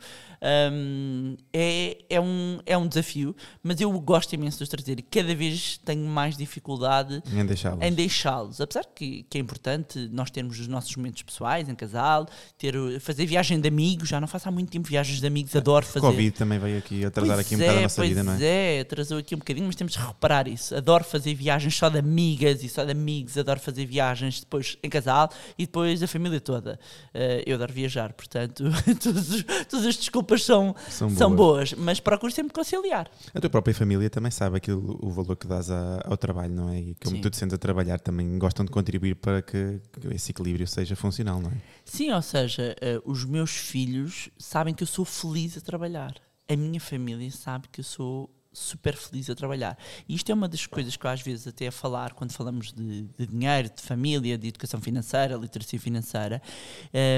[0.73, 5.01] Hum, é, é, um, é um desafio, mas eu gosto imenso de os trazer e
[5.01, 7.81] cada vez tenho mais dificuldade Em deixá-los.
[7.81, 8.59] em deixá-los.
[8.59, 13.25] Apesar que, que é importante nós termos os nossos momentos pessoais em casal, ter, fazer
[13.25, 16.01] viagem de amigos, já não faço há muito tempo viagens de amigos, adoro fazer.
[16.07, 18.33] Covid também veio aqui atrasar Pois aqui um bocado a é, nossa pois vida, não
[18.33, 18.43] é?
[18.43, 20.75] é, atrasou aqui um bocadinho, mas temos de reparar isso.
[20.75, 24.89] Adoro fazer viagens só de amigas e só de amigos, adoro fazer viagens depois em
[24.89, 26.79] casal e depois a família toda.
[27.13, 28.63] Eh, eu adoro viajar, portanto,
[29.01, 31.71] todos os- todas as desculpas são, São são, boas.
[31.73, 31.73] boas.
[31.85, 33.09] mas procuro sempre conciliar.
[33.33, 36.69] A tua própria família também sabe aquilo, o valor que dás a- ao trabalho, não
[36.69, 36.79] é?
[36.79, 37.21] E como Sim.
[37.21, 40.95] tu te sentes a trabalhar também gostam de contribuir para que, que esse equilíbrio seja
[40.95, 41.53] funcional, não é?
[41.85, 46.13] Sim, ou seja, eh, os meus filhos sabem que eu sou feliz a trabalhar.
[46.49, 49.77] A minha família sabe que eu sou super feliz a trabalhar.
[50.07, 52.71] E isto é uma das coisas que eu às vezes até a falar quando falamos
[52.71, 56.41] de, de dinheiro, de família, de educação financeira, literacia financeira.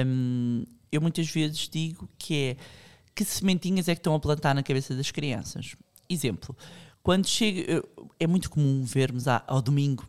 [0.06, 2.56] Hum, eu muitas vezes digo que é
[3.14, 5.74] que sementinhas é que estão a plantar na cabeça das crianças.
[6.08, 6.54] Exemplo,
[7.02, 7.82] quando chega,
[8.20, 10.06] é muito comum vermos ao domingo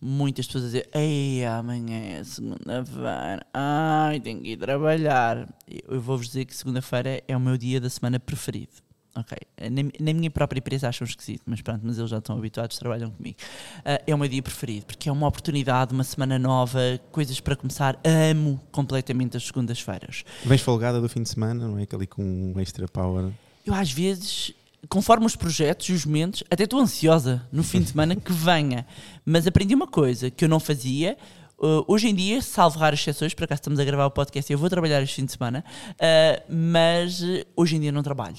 [0.00, 5.48] muitas pessoas a dizer Ei, amanhã é segunda-feira, ai, tenho que ir trabalhar.
[5.68, 8.89] Eu vou-vos dizer que segunda-feira é o meu dia da semana preferido.
[9.20, 9.38] Ok,
[9.70, 13.10] na, na minha própria empresa acham esquisito, mas pronto, mas eles já estão habituados, trabalham
[13.10, 13.36] comigo.
[13.84, 16.80] Ah, é o meu dia preferido, porque é uma oportunidade, uma semana nova,
[17.12, 17.98] coisas para começar.
[18.04, 20.24] Amo completamente as segundas-feiras.
[20.44, 21.86] Vens folgada do fim de semana, não é?
[21.86, 23.30] Que ali com um extra power.
[23.64, 24.52] Eu às vezes,
[24.88, 28.86] conforme os projetos e os momentos, até estou ansiosa no fim de semana que venha.
[29.24, 31.16] Mas aprendi uma coisa que eu não fazia.
[31.58, 34.54] Uh, hoje em dia, salvo raras exceções, por acaso estamos a gravar o podcast e
[34.54, 38.38] eu vou trabalhar este fim de semana, uh, mas uh, hoje em dia não trabalho.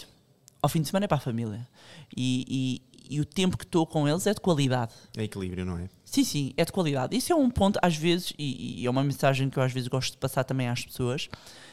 [0.61, 1.67] Ao fim de semana é para a família.
[2.15, 2.45] E,
[2.87, 4.93] e- e o tempo que estou com eles é de qualidade.
[5.17, 5.89] É equilíbrio, não é?
[6.05, 7.13] Sim, sim, é de qualidade.
[7.17, 9.89] Isso é um ponto, às vezes, e, e é uma mensagem que eu às vezes
[9.89, 11.27] gosto de passar também às pessoas: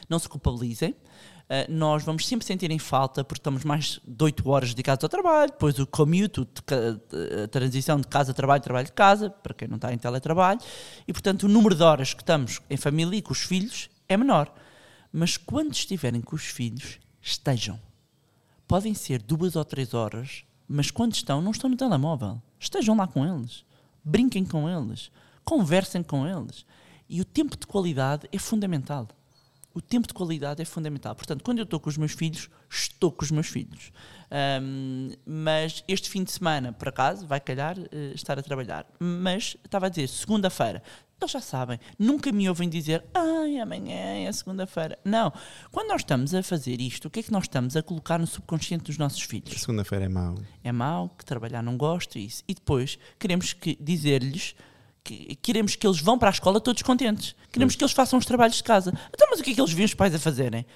[0.09, 0.91] não se culpabilizem.
[1.49, 5.09] Uh, nós vamos sempre sentir em falta porque estamos mais de 8 horas dedicados ao
[5.09, 6.41] trabalho, depois o commute,
[7.45, 10.61] a transição de casa a trabalho, trabalho de casa, para quem não está em teletrabalho,
[11.07, 14.17] e portanto o número de horas que estamos em família e com os filhos é
[14.17, 14.53] menor.
[15.11, 17.81] Mas quando estiverem com os filhos, estejam.
[18.69, 22.43] Podem ser duas ou três horas, mas quando estão, não estão no telemóvel.
[22.61, 23.65] Estejam lá com eles.
[24.05, 25.11] Brinquem com eles.
[25.43, 26.67] Conversem com eles.
[27.09, 29.09] E o tempo de qualidade é fundamental.
[29.73, 31.15] O tempo de qualidade é fundamental.
[31.15, 33.91] Portanto, quando eu estou com os meus filhos, estou com os meus filhos.
[34.31, 38.87] Ahm, mas este fim de semana, por acaso, vai calhar eh, estar a trabalhar.
[38.99, 40.83] Mas estava a dizer, segunda-feira,
[41.21, 44.99] eles já sabem, nunca me ouvem dizer, ai, amanhã é segunda-feira.
[45.05, 45.33] Não.
[45.71, 48.27] Quando nós estamos a fazer isto, o que é que nós estamos a colocar no
[48.27, 49.61] subconsciente dos nossos filhos?
[49.61, 50.37] Segunda-feira é mau.
[50.63, 52.43] é mau, que trabalhar não gosto, isso.
[52.47, 54.55] E depois queremos que dizer-lhes
[55.03, 57.35] que queremos que eles vão para a escola todos contentes.
[57.51, 58.93] Queremos que eles façam os trabalhos de casa.
[59.13, 60.67] Então, mas o que é que eles veem os pais a fazerem?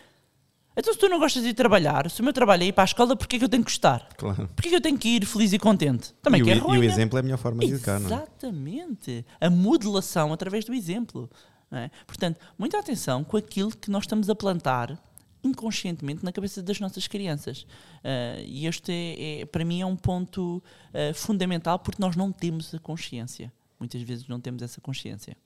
[0.76, 2.84] Então, se tu não gostas de ir trabalhar, se o meu trabalho é ir para
[2.84, 4.08] a escola, porquê é que eu tenho que gostar?
[4.16, 4.48] Claro.
[4.48, 6.14] Porquê é que eu tenho que ir feliz e contente?
[6.22, 6.84] Também e, que é e o ruim.
[6.84, 8.14] exemplo é a melhor forma de educar, não é?
[8.14, 9.26] Exatamente.
[9.40, 11.28] A modelação através do exemplo.
[11.70, 11.90] é?
[12.06, 14.98] Portanto, muita atenção com aquilo que nós estamos a plantar
[15.44, 17.62] inconscientemente na cabeça das nossas crianças.
[17.62, 20.62] Uh, e este, é, é, para mim, é um ponto
[20.94, 23.52] uh, fundamental porque nós não temos a consciência.
[23.78, 25.36] Muitas vezes não temos essa consciência.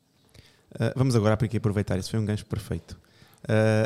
[0.75, 2.99] Uh, vamos agora aqui aproveitar, isso foi um gancho perfeito.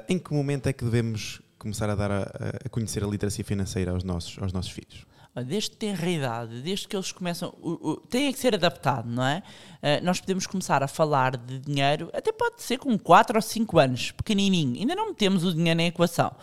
[0.09, 2.23] Em que momento é que devemos começar a dar a,
[2.65, 5.07] a conhecer a literacia financeira aos nossos, aos nossos filhos?
[5.47, 9.25] desde que tenra idade, desde que eles começam, o, o, tem que ser adaptado, não
[9.25, 9.43] é?
[9.77, 13.79] Uh, nós podemos começar a falar de dinheiro, até pode ser com 4 ou 5
[13.79, 16.35] anos, pequenininho, ainda não metemos o dinheiro na equação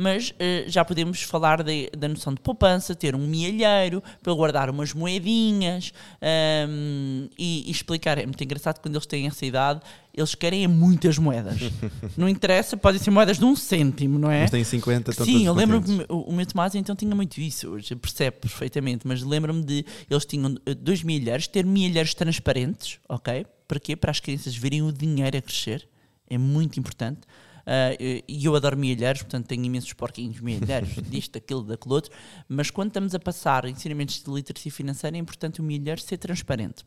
[0.00, 0.34] mas uh,
[0.66, 5.92] já podemos falar de, da noção de poupança, ter um mielheiro para guardar umas moedinhas
[6.66, 8.16] um, e, e, explicar.
[8.16, 9.82] É muito engraçado quando eles têm essa idade,
[10.14, 11.60] eles querem muitas moedas.
[12.16, 14.40] não interessa, podem ser moedas de um cêntimo, não é?
[14.40, 17.68] Mas têm 50, estão Sim, eu lembro-me o, o meu Tomás então tinha muito isso,
[17.68, 23.44] hoje percebe perfeitamente, mas lembro-me de eles tinham eh, dois milheiros, ter milheiros transparentes, ok?
[23.68, 23.94] Para quê?
[23.94, 25.86] Para as crianças verem o dinheiro a crescer.
[26.26, 27.20] É muito importante.
[27.60, 32.12] Uh, e eu adoro milhares, portanto tenho imensos porquinhos milhares, disto, daquilo, daquele outro.
[32.48, 36.84] Mas quando estamos a passar ensinamentos de literacia financeira, é importante o milhar ser transparente.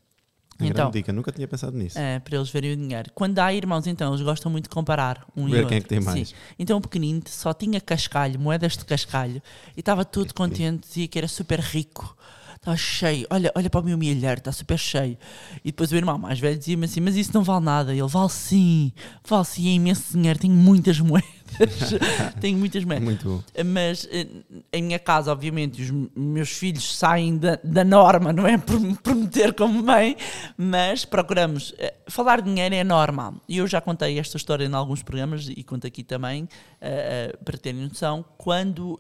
[0.60, 1.98] É então, grande dica, nunca tinha pensado nisso.
[1.98, 3.12] É, para eles verem o dinheiro.
[3.16, 5.88] Quando há irmãos, então, eles gostam muito de comparar um Ver e quem é que
[5.88, 6.30] tem mais.
[6.30, 6.36] Sim.
[6.60, 9.42] Então o pequenino só tinha cascalho, moedas de cascalho,
[9.76, 12.16] e estava todo contente, dizia que era super rico
[12.64, 15.18] está cheio, olha, olha para o meu milheiro, está super cheio.
[15.64, 17.94] E depois o irmão mais velho dizia-me assim, mas isso não vale nada.
[17.94, 18.94] Ele, vale sim,
[19.28, 21.43] vale sim, é imenso dinheiro, tenho muitas moedas.
[22.40, 23.04] tenho muitas moedas.
[23.04, 23.44] Muito.
[23.66, 24.28] Mas eh,
[24.72, 28.96] em minha casa, obviamente, os meus filhos saem da, da norma, não é por me
[28.96, 30.16] prometer como mãe,
[30.58, 31.74] mas procuramos.
[31.78, 33.36] Eh, falar de dinheiro é normal.
[33.48, 37.58] E eu já contei esta história em alguns programas e conto aqui também, uh, para
[37.58, 39.00] terem noção, quando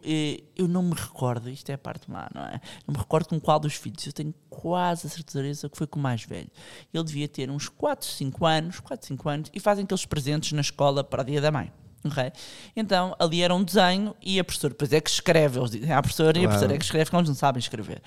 [0.55, 2.59] eu não me recordo, isto é a parte má, não é?
[2.87, 5.99] Não me recordo com qual dos filhos, eu tenho quase a certeza que foi com
[5.99, 6.49] o mais velho.
[6.93, 10.61] Ele devia ter uns 4, 5 anos, 4, 5 anos, e fazem aqueles presentes na
[10.61, 11.71] escola para o dia da mãe.
[12.05, 12.31] Okay?
[12.75, 16.01] Então, ali era um desenho e a professora, depois é que escreve, eles dizem, a
[16.01, 16.43] professora claro.
[16.43, 18.01] e a professora é que escreve, porque eles não sabem escrever.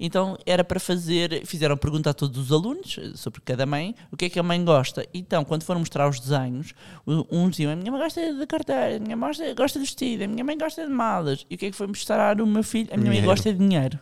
[0.00, 4.24] Então, era para fazer, fizeram pergunta a todos os alunos sobre cada mãe, o que
[4.24, 5.06] é que a mãe gosta.
[5.12, 6.72] Então, quando foram mostrar os desenhos,
[7.06, 10.26] uns diziam, a minha mãe gosta de carteira, a minha mãe gosta de vestido, a
[10.26, 11.44] minha mãe gosta de malas.
[11.50, 12.88] E o que é que foi mostrar o meu filho?
[12.92, 13.26] A minha dinheiro.
[13.26, 13.98] mãe gosta de dinheiro.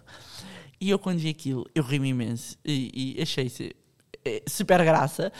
[0.81, 3.75] E eu, quando vi aquilo, eu ri-me imenso e, e achei-se
[4.47, 5.33] super graça,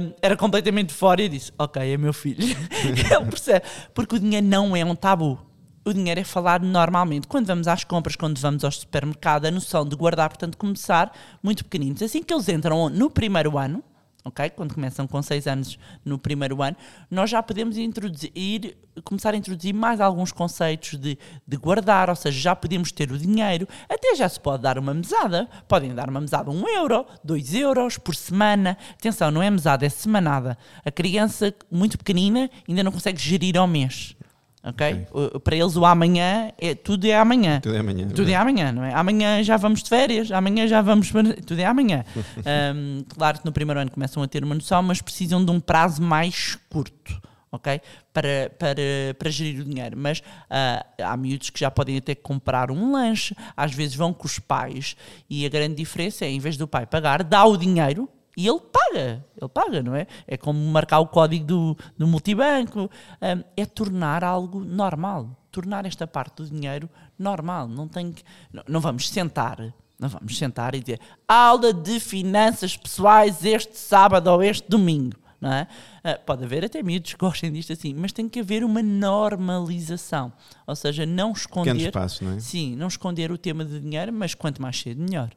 [0.00, 2.42] um, era completamente fora e disse: Ok, é meu filho.
[2.84, 3.64] Ele percebe.
[3.94, 5.38] Porque o dinheiro não é um tabu.
[5.84, 7.26] O dinheiro é falado normalmente.
[7.26, 11.10] Quando vamos às compras, quando vamos ao supermercado, a noção de guardar, portanto, começar
[11.42, 12.02] muito pequeninos.
[12.02, 13.82] Assim que eles entram no primeiro ano,
[14.24, 14.50] ok?
[14.50, 16.76] Quando começam com 6 anos no primeiro ano,
[17.10, 22.38] nós já podemos introduzir, começar a introduzir mais alguns conceitos de, de guardar, ou seja,
[22.38, 26.20] já podemos ter o dinheiro, até já se pode dar uma mesada, podem dar uma
[26.20, 30.56] mesada um euro, dois euros por semana, atenção, não é mesada, é semanada.
[30.84, 34.16] A criança muito pequenina ainda não consegue gerir ao mês.
[34.62, 35.06] Okay?
[35.10, 35.40] okay?
[35.40, 37.60] Para eles o amanhã é tudo é amanhã.
[37.60, 38.08] Tudo é amanhã.
[38.08, 38.92] Tudo é, é amanhã, não é?
[38.92, 41.10] Amanhã já vamos de férias, amanhã já vamos
[41.46, 42.04] tudo é amanhã.
[42.74, 45.58] um, claro que no primeiro ano começam a ter uma noção, mas precisam de um
[45.58, 47.20] prazo mais curto.
[47.50, 47.80] ok
[48.12, 48.82] Para, para,
[49.18, 49.96] para gerir o dinheiro.
[49.96, 54.26] Mas uh, há miúdos que já podem até comprar um lanche, às vezes vão com
[54.26, 54.94] os pais,
[55.28, 58.58] e a grande diferença é, em vez do pai pagar, dá o dinheiro e ele
[58.58, 60.06] paga, ele paga, não é?
[60.26, 66.06] É como marcar o código do, do multibanco, um, é tornar algo normal, tornar esta
[66.06, 67.68] parte do dinheiro normal.
[67.68, 69.58] Não tem que, não, não vamos sentar,
[69.98, 70.98] não vamos sentar e dizer
[71.28, 75.18] aula de finanças pessoais este sábado ou este domingo.
[75.38, 75.66] Não é?
[76.02, 80.32] Uh, pode haver até miúdos que gostem disto assim, mas tem que haver uma normalização.
[80.66, 81.92] Ou seja, não esconder.
[81.92, 82.40] Passos, não é?
[82.40, 85.30] Sim, não esconder o tema de dinheiro, mas quanto mais cedo, melhor.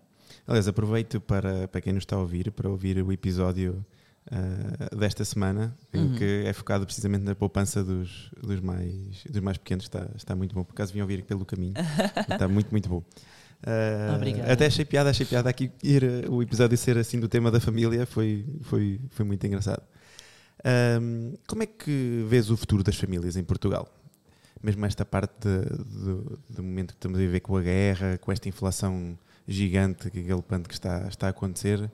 [0.46, 3.86] Aliás, aproveito para, para quem nos está a ouvir, para ouvir o episódio
[4.32, 6.16] uh, desta semana, uhum.
[6.16, 9.86] que é focado precisamente na poupança dos, dos, mais, dos mais pequenos.
[9.86, 10.64] Está, está muito bom.
[10.64, 11.74] Por acaso vim ouvir pelo caminho.
[12.30, 13.04] está muito, muito bom.
[13.66, 17.62] Uh, até achei piada, achei piada aqui ir, o episódio ser assim do tema da
[17.62, 19.82] família, foi, foi, foi muito engraçado.
[21.02, 23.88] Um, como é que vês o futuro das famílias em Portugal?
[24.62, 28.32] Mesmo esta parte de, de, do momento que estamos a viver com a guerra, com
[28.32, 31.92] esta inflação gigante, galopante que está, está a acontecer,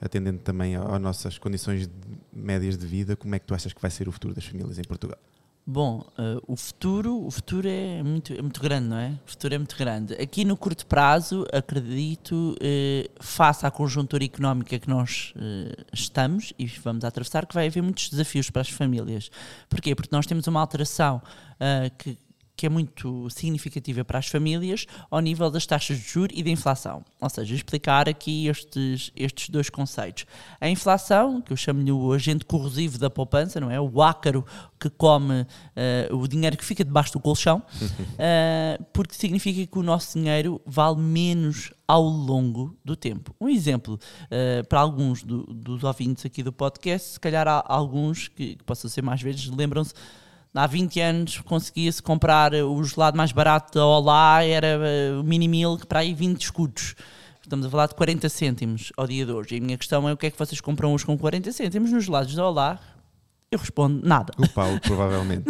[0.00, 1.88] atendendo também às nossas condições
[2.32, 4.78] médias de vida, como é que tu achas que vai ser o futuro das famílias
[4.78, 5.18] em Portugal?
[5.66, 9.10] Bom, uh, o futuro, o futuro é muito, é muito grande, não é?
[9.24, 10.14] O futuro é muito grande.
[10.14, 16.66] Aqui no curto prazo, acredito, uh, face à conjuntura económica que nós uh, estamos e
[16.66, 19.30] vamos atravessar, que vai haver muitos desafios para as famílias.
[19.68, 19.94] Porquê?
[19.94, 21.22] Porque nós temos uma alteração
[21.98, 22.16] que
[22.60, 26.50] que é muito significativa para as famílias ao nível das taxas de juros e da
[26.50, 27.02] inflação.
[27.18, 30.26] Ou seja, explicar aqui estes, estes dois conceitos.
[30.60, 33.80] A inflação, que eu chamo-lhe o agente corrosivo da poupança, não é?
[33.80, 34.44] O ácaro
[34.78, 39.82] que come uh, o dinheiro que fica debaixo do colchão, uh, porque significa que o
[39.82, 43.34] nosso dinheiro vale menos ao longo do tempo.
[43.40, 48.28] Um exemplo, uh, para alguns do, dos ouvintes aqui do podcast, se calhar há alguns
[48.28, 49.94] que, que possam ser mais vezes, lembram-se
[50.54, 55.48] há 20 anos conseguia-se comprar o gelado mais barato da Olá, era eh, o mini
[55.48, 56.94] milk para aí 20 escudos.
[57.42, 59.54] Estamos a falar de 40 cêntimos ao dia de hoje.
[59.54, 61.90] E a minha questão é o que é que vocês compram hoje com 40 cêntimos
[61.90, 62.78] nos gelados da Olá?
[63.50, 64.32] Eu respondo nada.
[64.38, 65.44] O Paulo, provavelmente.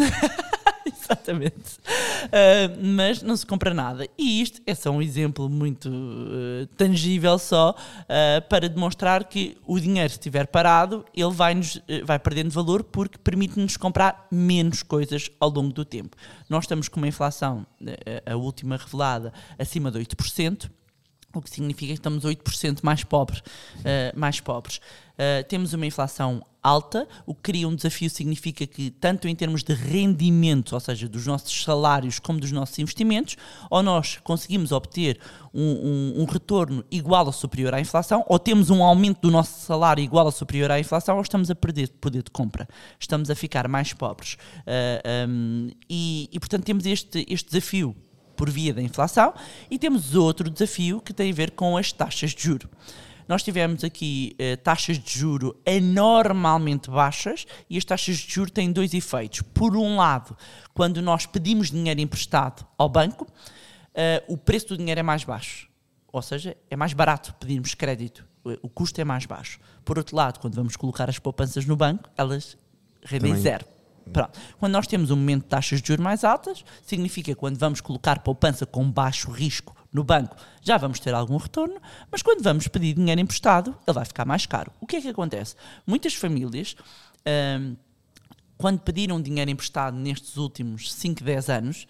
[0.87, 1.79] Exatamente.
[2.27, 4.07] Uh, mas não se compra nada.
[4.19, 9.79] E isto é só um exemplo muito uh, tangível só uh, para demonstrar que o
[9.79, 15.31] dinheiro, se estiver parado, ele vai, -nos, vai perdendo valor porque permite-nos comprar menos coisas
[15.39, 16.17] ao longo do tempo.
[16.49, 17.67] Nós estamos com uma inflação,
[18.27, 20.71] a última revelada, acima de 8%
[21.35, 23.41] o que significa que estamos 8% mais pobres.
[23.41, 24.79] Uh, mais pobres.
[25.15, 29.63] Uh, temos uma inflação alta, o que cria um desafio significa que, tanto em termos
[29.63, 33.37] de rendimento, ou seja, dos nossos salários, como dos nossos investimentos,
[33.71, 35.19] ou nós conseguimos obter
[35.53, 39.61] um, um, um retorno igual ou superior à inflação, ou temos um aumento do nosso
[39.61, 42.69] salário igual ou superior à inflação, ou estamos a perder poder de compra.
[42.99, 44.35] Estamos a ficar mais pobres.
[44.35, 47.95] Uh, ah, um, e, e, portanto, temos este, este desafio
[48.41, 49.35] por via da inflação,
[49.71, 52.71] e temos outro desafio que tem a ver com as taxas de juro.
[53.29, 58.73] Nós tivemos aqui eh, taxas de juro anormalmente baixas e as taxas de juro têm
[58.73, 59.43] dois efeitos.
[59.43, 60.35] Por um lado,
[60.73, 63.27] quando nós pedimos dinheiro emprestado ao banco,
[63.95, 65.69] eh, o preço do dinheiro é mais baixo.
[66.11, 68.25] Ou seja, é mais barato pedirmos crédito.
[68.63, 69.61] O custo é mais baixo.
[69.85, 72.57] Por outro lado, quando vamos colocar as poupanças no banco, elas
[73.05, 73.67] rendem zero.
[74.11, 74.39] Pronto.
[74.59, 77.81] Quando nós temos um momento de taxas de juros mais altas, significa que quando vamos
[77.81, 82.69] colocar poupança com baixo risco no banco, já vamos ter algum retorno, mas quando vamos
[82.69, 84.73] pedir dinheiro emprestado, ele vai ficar mais caro.
[84.81, 85.57] O que é que acontece?
[85.87, 86.77] Muitas famílias,
[87.59, 87.77] hum,
[88.57, 91.87] quando pediram dinheiro emprestado nestes últimos 5, 10 anos,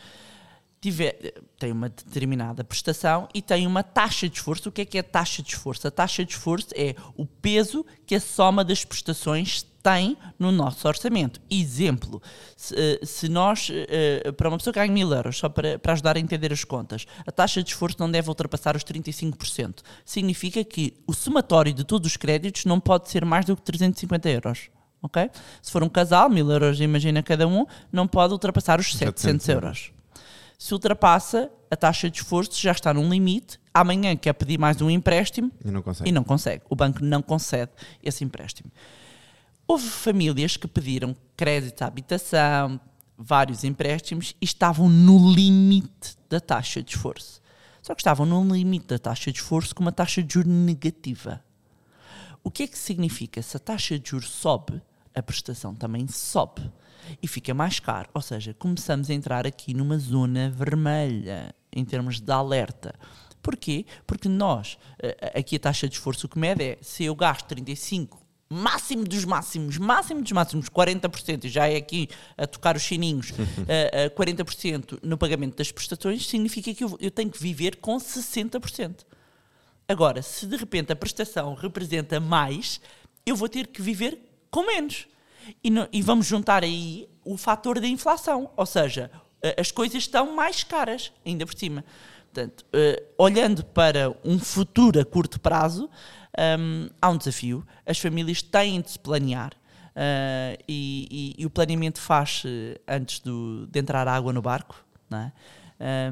[0.81, 4.69] tiver, tem uma determinada prestação e tem uma taxa de esforço.
[4.69, 5.87] O que é que é a taxa de esforço?
[5.87, 10.87] A taxa de esforço é o peso que a soma das prestações tem no nosso
[10.87, 11.41] orçamento.
[11.51, 12.23] Exemplo,
[12.57, 15.93] se, eh, se nós, eh, para uma pessoa que ganha mil euros, só para, para
[15.93, 19.83] ajudar a entender as contas, a taxa de esforço não deve ultrapassar os 35%.
[20.05, 24.29] Significa que o somatório de todos os créditos não pode ser mais do que 350
[24.29, 24.71] euros.
[25.03, 25.31] Okay?
[25.63, 29.93] Se for um casal, mil euros, imagina cada um, não pode ultrapassar os 700 euros.
[30.59, 33.59] Se ultrapassa, a taxa de esforço já está num limite.
[33.73, 36.11] Amanhã quer pedir mais um empréstimo e não consegue.
[36.11, 36.63] E não consegue.
[36.69, 37.71] O banco não concede
[38.03, 38.71] esse empréstimo.
[39.71, 42.81] Houve famílias que pediram crédito à habitação,
[43.17, 47.41] vários empréstimos e estavam no limite da taxa de esforço.
[47.81, 51.41] Só que estavam no limite da taxa de esforço com uma taxa de juros negativa.
[52.43, 53.41] O que é que significa?
[53.43, 54.83] Se a taxa de juros sobe,
[55.15, 56.69] a prestação também sobe
[57.23, 58.09] e fica mais caro.
[58.13, 62.93] Ou seja, começamos a entrar aqui numa zona vermelha em termos de alerta.
[63.41, 63.87] Porquê?
[64.05, 68.20] Porque nós, eh, aqui a taxa de esforço que mede é se eu gasto 35
[68.53, 73.35] máximo dos máximos, máximo dos máximos, 40%, já é aqui a tocar os chininhos, uh,
[74.07, 79.07] uh, 40% no pagamento das prestações, significa que eu, eu tenho que viver com 60%.
[79.87, 82.81] Agora, se de repente a prestação representa mais,
[83.25, 84.19] eu vou ter que viver
[84.51, 85.07] com menos.
[85.63, 89.11] E, no, e vamos juntar aí o fator da inflação, ou seja,
[89.59, 91.85] as coisas estão mais caras, ainda por cima.
[92.33, 95.91] Portanto, uh, olhando para um futuro a curto prazo,
[96.59, 97.67] um, há um desafio.
[97.87, 99.53] As famílias têm de se planear.
[99.91, 102.45] Uh, e, e, e, o planeamento faz
[102.87, 105.33] antes do, de entrar água no barco é?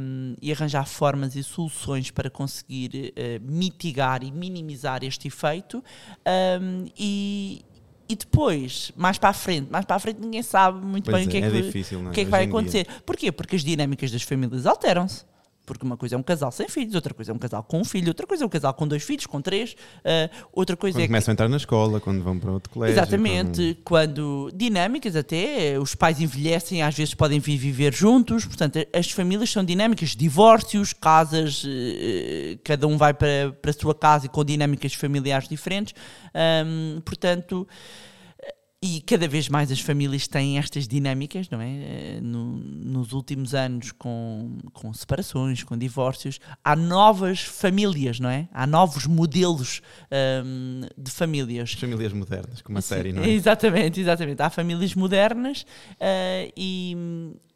[0.00, 5.78] um, e arranjar formas e soluções para conseguir uh, mitigar e minimizar este efeito
[6.60, 7.64] um, e,
[8.08, 11.24] e depois, mais para a frente, mais para a frente ninguém sabe muito pois bem
[11.24, 12.10] é, o que é, é que, difícil, é?
[12.10, 12.84] que, é que vai acontecer.
[12.84, 13.02] Dia.
[13.04, 13.30] Porquê?
[13.30, 15.24] Porque as dinâmicas das famílias alteram-se.
[15.68, 17.84] Porque uma coisa é um casal sem filhos, outra coisa é um casal com um
[17.84, 21.04] filho, outra coisa é um casal com dois filhos, com três, uh, outra coisa quando
[21.04, 21.06] é.
[21.06, 21.30] começam que...
[21.30, 22.94] a entrar na escola, quando vão para outro colégio.
[22.94, 24.48] Exatamente, quando...
[24.48, 24.50] quando.
[24.54, 29.64] dinâmicas até, os pais envelhecem, às vezes podem vir viver juntos, portanto, as famílias são
[29.64, 31.68] dinâmicas, divórcios, casas, uh,
[32.64, 35.94] cada um vai para, para a sua casa e com dinâmicas familiares diferentes,
[36.64, 37.68] um, portanto
[38.80, 42.20] e cada vez mais as famílias têm estas dinâmicas, não é?
[42.22, 48.48] No, nos últimos anos, com, com separações, com divórcios, há novas famílias, não é?
[48.52, 49.82] Há novos modelos
[50.44, 51.72] um, de famílias.
[51.72, 53.28] Famílias modernas, como a série, não é?
[53.28, 54.40] Exatamente, exatamente.
[54.40, 55.62] Há famílias modernas
[55.94, 56.96] uh, e,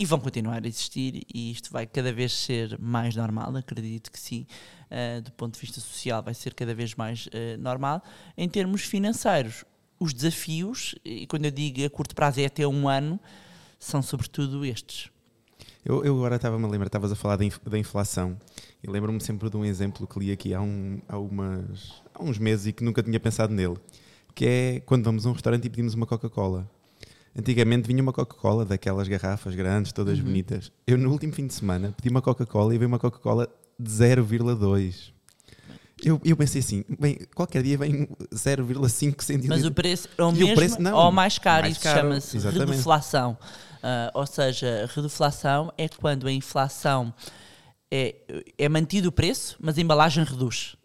[0.00, 4.18] e, vão continuar a existir, e isto vai cada vez ser mais normal, acredito que
[4.18, 4.44] sim.
[4.90, 8.02] Uh, do ponto de vista social, vai ser cada vez mais uh, normal.
[8.36, 9.64] Em termos financeiros,
[10.02, 13.20] os desafios, e quando eu digo a curto prazo é até um ano,
[13.78, 15.10] são sobretudo estes.
[15.84, 18.36] Eu, eu agora estava-me a lembrar, estavas a falar da, inf da inflação
[18.82, 22.38] e lembro-me sempre de um exemplo que li aqui há, um, há, umas, há uns
[22.38, 23.76] meses e que nunca tinha pensado nele,
[24.34, 26.68] que é quando vamos a um restaurante e pedimos uma Coca-Cola.
[27.36, 30.24] Antigamente vinha uma Coca-Cola daquelas garrafas grandes, todas uhum.
[30.24, 30.70] bonitas.
[30.86, 33.48] Eu no último fim de semana pedi uma Coca-Cola e veio uma Coca-Cola
[33.78, 35.12] de 0,2.
[36.04, 39.48] Eu, eu pensei assim, bem, qualquer dia vem 0,5 centímetros.
[39.48, 42.38] Mas o preço é o mesmo o preço, não, ou mais caro, mais isso chama-se
[42.38, 43.38] reduflação.
[43.82, 47.12] Uh, ou seja, reduflação é quando a inflação
[47.90, 48.16] é,
[48.56, 50.76] é mantido o preço, mas a embalagem reduz.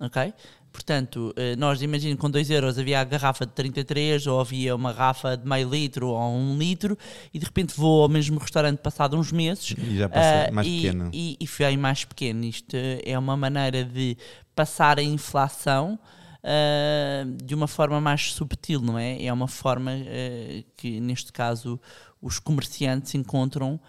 [0.00, 0.32] Ok?
[0.72, 4.92] Portanto, eh, nós imagino com 2 euros havia a garrafa de 33 ou havia uma
[4.92, 6.96] garrafa de meio litro ou um litro
[7.34, 10.66] e de repente vou ao mesmo restaurante passado uns meses e já passa uh, mais
[10.66, 11.10] e, pequeno.
[11.12, 12.44] E, e foi mais pequeno.
[12.44, 14.16] Isto é uma maneira de
[14.54, 15.98] passar a inflação
[16.40, 19.22] uh, de uma forma mais subtil, não é?
[19.24, 21.80] É uma forma uh, que, neste caso,
[22.20, 23.80] os comerciantes encontram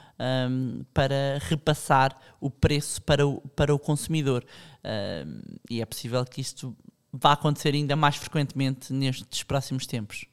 [0.50, 4.46] um, para repassar o preço para o, para o consumidor.
[4.84, 6.76] Um, e é possível que isto
[7.12, 10.26] vá acontecer ainda mais frequentemente nestes próximos tempos.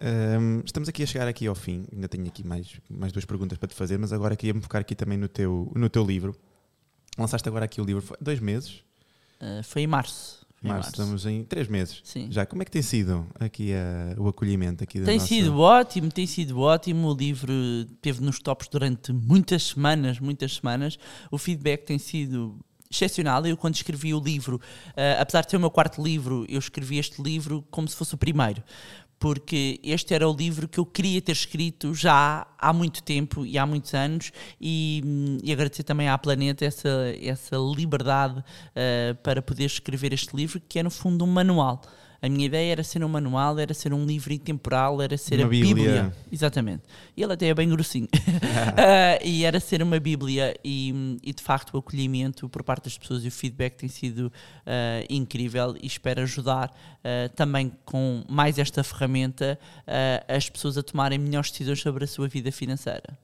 [0.00, 1.86] Um, estamos aqui a chegar aqui ao fim.
[1.92, 4.80] Ainda tenho aqui mais, mais duas perguntas para te fazer, mas agora queria me focar
[4.80, 6.36] aqui também no teu, no teu livro.
[7.16, 8.82] Lançaste agora aqui o livro, foi dois meses?
[9.40, 10.44] Uh, foi em março.
[10.60, 12.00] Março, estamos em três meses.
[12.02, 12.28] Sim.
[12.30, 15.28] Já, como é que tem sido aqui uh, o acolhimento aqui Tem nossa...
[15.28, 17.08] sido ótimo, tem sido ótimo.
[17.08, 17.52] O livro
[18.00, 20.98] teve nos tops durante muitas semanas, muitas semanas.
[21.30, 22.58] O feedback tem sido
[22.90, 23.46] excepcional.
[23.46, 26.98] Eu, quando escrevi o livro, uh, apesar de ser o meu quarto livro, eu escrevi
[26.98, 28.62] este livro como se fosse o primeiro
[29.18, 33.56] porque este era o livro que eu queria ter escrito já há muito tempo e
[33.56, 34.30] há muitos anos
[34.60, 36.90] e, e agradecer também à Planeta essa,
[37.22, 41.80] essa liberdade uh, para poder escrever este livro que é no fundo um manual
[42.24, 45.44] a minha ideia era ser um manual, era ser um livro intemporal, era ser uma
[45.44, 45.74] a bíblia.
[45.74, 46.16] bíblia.
[46.32, 46.82] Exatamente.
[47.14, 48.06] E ele até é bem grossinho.
[48.06, 52.96] uh, e era ser uma Bíblia e, e, de facto o acolhimento por parte das
[52.96, 58.58] pessoas e o feedback tem sido uh, incrível e espero ajudar uh, também com mais
[58.58, 59.58] esta ferramenta
[60.26, 63.18] as pessoas a tomarem melhores decisões sobre a sua vida financeira.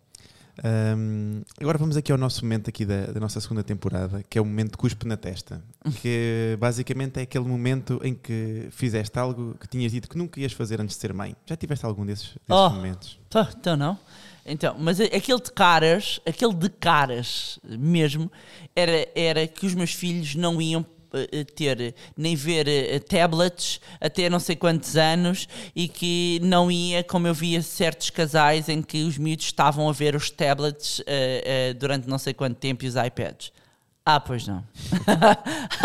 [0.62, 4.42] Um, agora vamos aqui ao nosso momento aqui da, da, nossa segunda temporada, que é
[4.42, 5.62] o momento de cuspe na testa.
[6.01, 10.53] Que basicamente é aquele momento em que fizeste algo que tinhas dito que nunca ias
[10.53, 11.34] fazer antes de ser mãe.
[11.46, 13.18] Já tiveste algum desses, desses oh, momentos?
[13.28, 13.98] Tá, então não.
[14.44, 18.30] Então, mas aquele de caras, aquele de caras mesmo,
[18.74, 20.84] era, era que os meus filhos não iam
[21.54, 27.26] ter nem ver eh, tablets até não sei quantos anos e que não ia, como
[27.26, 31.74] eu via certos casais em que os miúdos estavam a ver os tablets uh, uh,
[31.74, 33.52] durante não sei quanto tempo e os iPads.
[34.05, 34.64] Ah, pois não.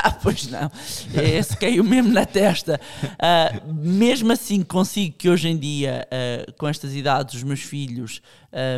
[0.02, 0.72] ah, pois não.
[1.14, 2.80] Esse caiu mesmo na testa.
[3.04, 8.22] Uh, mesmo assim, consigo que hoje em dia, uh, com estas idades, os meus filhos,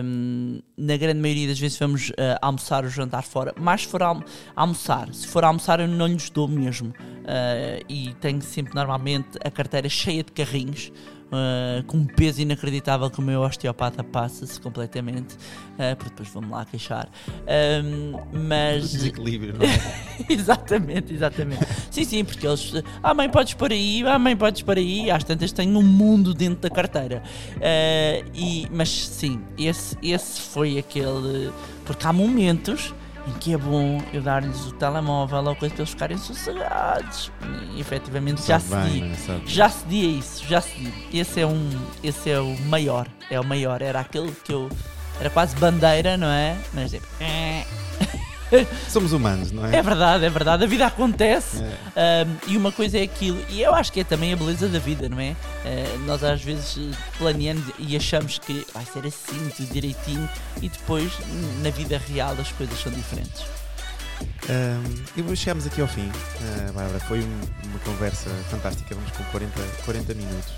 [0.03, 3.53] um, na grande maioria das vezes, vamos uh, almoçar ou jantar fora.
[3.59, 4.25] Mas se for almo
[4.55, 6.91] almoçar, se for almoçar, eu não lhes dou mesmo.
[7.87, 10.91] e tenho sempre, normalmente, a carteira cheia de carrinhos
[11.27, 16.51] uh, com um peso inacreditável que o meu osteopata passa-se completamente, uh, porque depois vamos
[16.51, 17.09] lá queixar.
[17.83, 18.13] Um,
[18.47, 18.91] mas.
[18.91, 20.25] Desequilíbrio, não é?
[20.29, 21.65] exatamente, exatamente.
[21.91, 22.73] sim, sim, porque eles.
[23.01, 25.09] Ah, mãe, podes por aí, ah, mãe, podes por aí.
[25.09, 27.23] Às tantas tenho um mundo dentro da carteira.
[27.55, 31.51] Uh, e, mas sim, esse, esse foi aquele.
[31.85, 32.93] Porque há momentos
[33.27, 37.31] em que é bom eu dar-lhes o telemóvel ou coisa para eles ficarem sossegados.
[37.75, 39.01] E efetivamente já cedi.
[39.01, 39.41] Né?
[39.45, 40.93] Já cedi a isso, já cedi.
[41.13, 41.69] Esse é um.
[42.03, 43.07] Esse é o maior.
[43.29, 43.81] É o maior.
[43.81, 44.69] Era aquele que eu.
[45.19, 46.57] Era quase bandeira, não é?
[46.73, 47.05] Mas tipo.
[48.89, 49.77] Somos humanos, não é?
[49.77, 50.63] É verdade, é verdade.
[50.63, 51.63] A vida acontece
[51.95, 52.25] é.
[52.25, 53.43] um, e uma coisa é aquilo.
[53.49, 55.31] E eu acho que é também a beleza da vida, não é?
[55.31, 56.77] Uh, nós às vezes
[57.17, 60.29] planeamos e achamos que vai ser assim, tudo direitinho,
[60.61, 61.11] e depois
[61.61, 63.43] na vida real as coisas são diferentes.
[64.49, 66.99] Um, e chegamos aqui ao fim, uh, Bárbara.
[67.01, 68.95] Foi um, uma conversa fantástica.
[68.95, 69.53] Vamos com 40,
[69.85, 70.53] 40 minutos.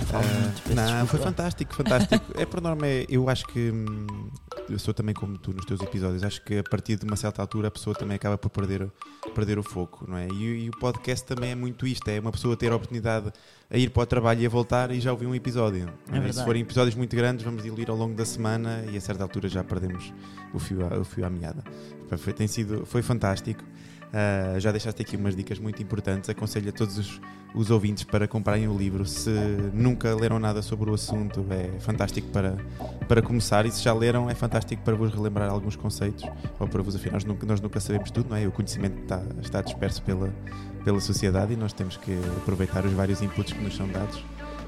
[0.00, 2.24] Uh, não, foi fantástico, fantástico.
[2.36, 4.30] é por norma, é, eu acho que hum,
[4.68, 6.22] eu sou também como tu nos teus episódios.
[6.22, 8.90] Acho que a partir de uma certa altura a pessoa também acaba por perder
[9.34, 10.28] perder o foco, não é?
[10.28, 13.32] E, e, o podcast também é muito isto, é uma pessoa ter a oportunidade
[13.70, 15.88] a ir para o trabalho e a voltar e já ouvir um episódio.
[16.10, 16.32] É é?
[16.32, 19.48] Se forem episódios muito grandes, vamos diluir ao longo da semana e a certa altura
[19.48, 20.12] já perdemos
[20.52, 21.62] o fio, à, o fio à meada.
[22.18, 23.64] Foi, tem sido, foi fantástico.
[24.12, 26.28] Uh, já deixaste aqui umas dicas muito importantes.
[26.28, 27.20] Aconselho a todos os,
[27.54, 29.06] os, ouvintes para comprarem o livro.
[29.06, 29.30] Se
[29.72, 32.56] nunca leram nada sobre o assunto, é fantástico para,
[33.08, 33.64] para começar.
[33.64, 36.24] E se já leram, é fantástico para vos relembrar alguns conceitos
[36.60, 37.14] ou para vos afirmar.
[37.14, 38.46] Nós nunca, nós nunca sabemos tudo, não é?
[38.46, 40.30] O conhecimento está, está disperso pela,
[40.84, 44.22] pela sociedade e nós temos que aproveitar os vários inputs que nos são dados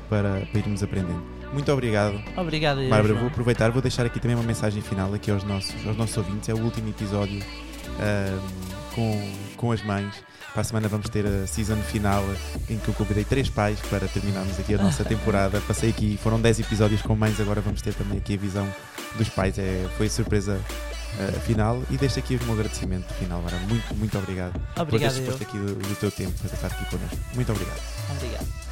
[0.09, 1.23] para, para irmos aprendendo.
[1.53, 2.19] Muito obrigado.
[2.35, 3.13] Obrigado, Bárbara.
[3.13, 6.49] Vou aproveitar, vou deixar aqui também uma mensagem final aqui aos nossos, aos nossos ouvintes.
[6.49, 7.43] É o último episódio.
[8.01, 10.15] Um, com, com as mães.
[10.53, 12.23] Para a semana vamos ter a season final
[12.71, 15.61] em que eu convidei três pais para terminarmos aqui a nossa temporada.
[15.63, 18.73] Passei aqui, foram 10 episódios com mães, agora vamos ter também aqui a visão
[19.17, 19.59] dos pais.
[19.59, 20.61] É, foi surpresa
[21.19, 23.41] uh, final e deixo aqui o meu agradecimento final.
[23.41, 26.85] Agora, muito, muito obrigado, obrigado por teres aqui do, do teu tempo para estar aqui
[26.89, 27.19] connosco.
[27.35, 27.81] Muito obrigado.
[28.17, 28.64] Obrigado.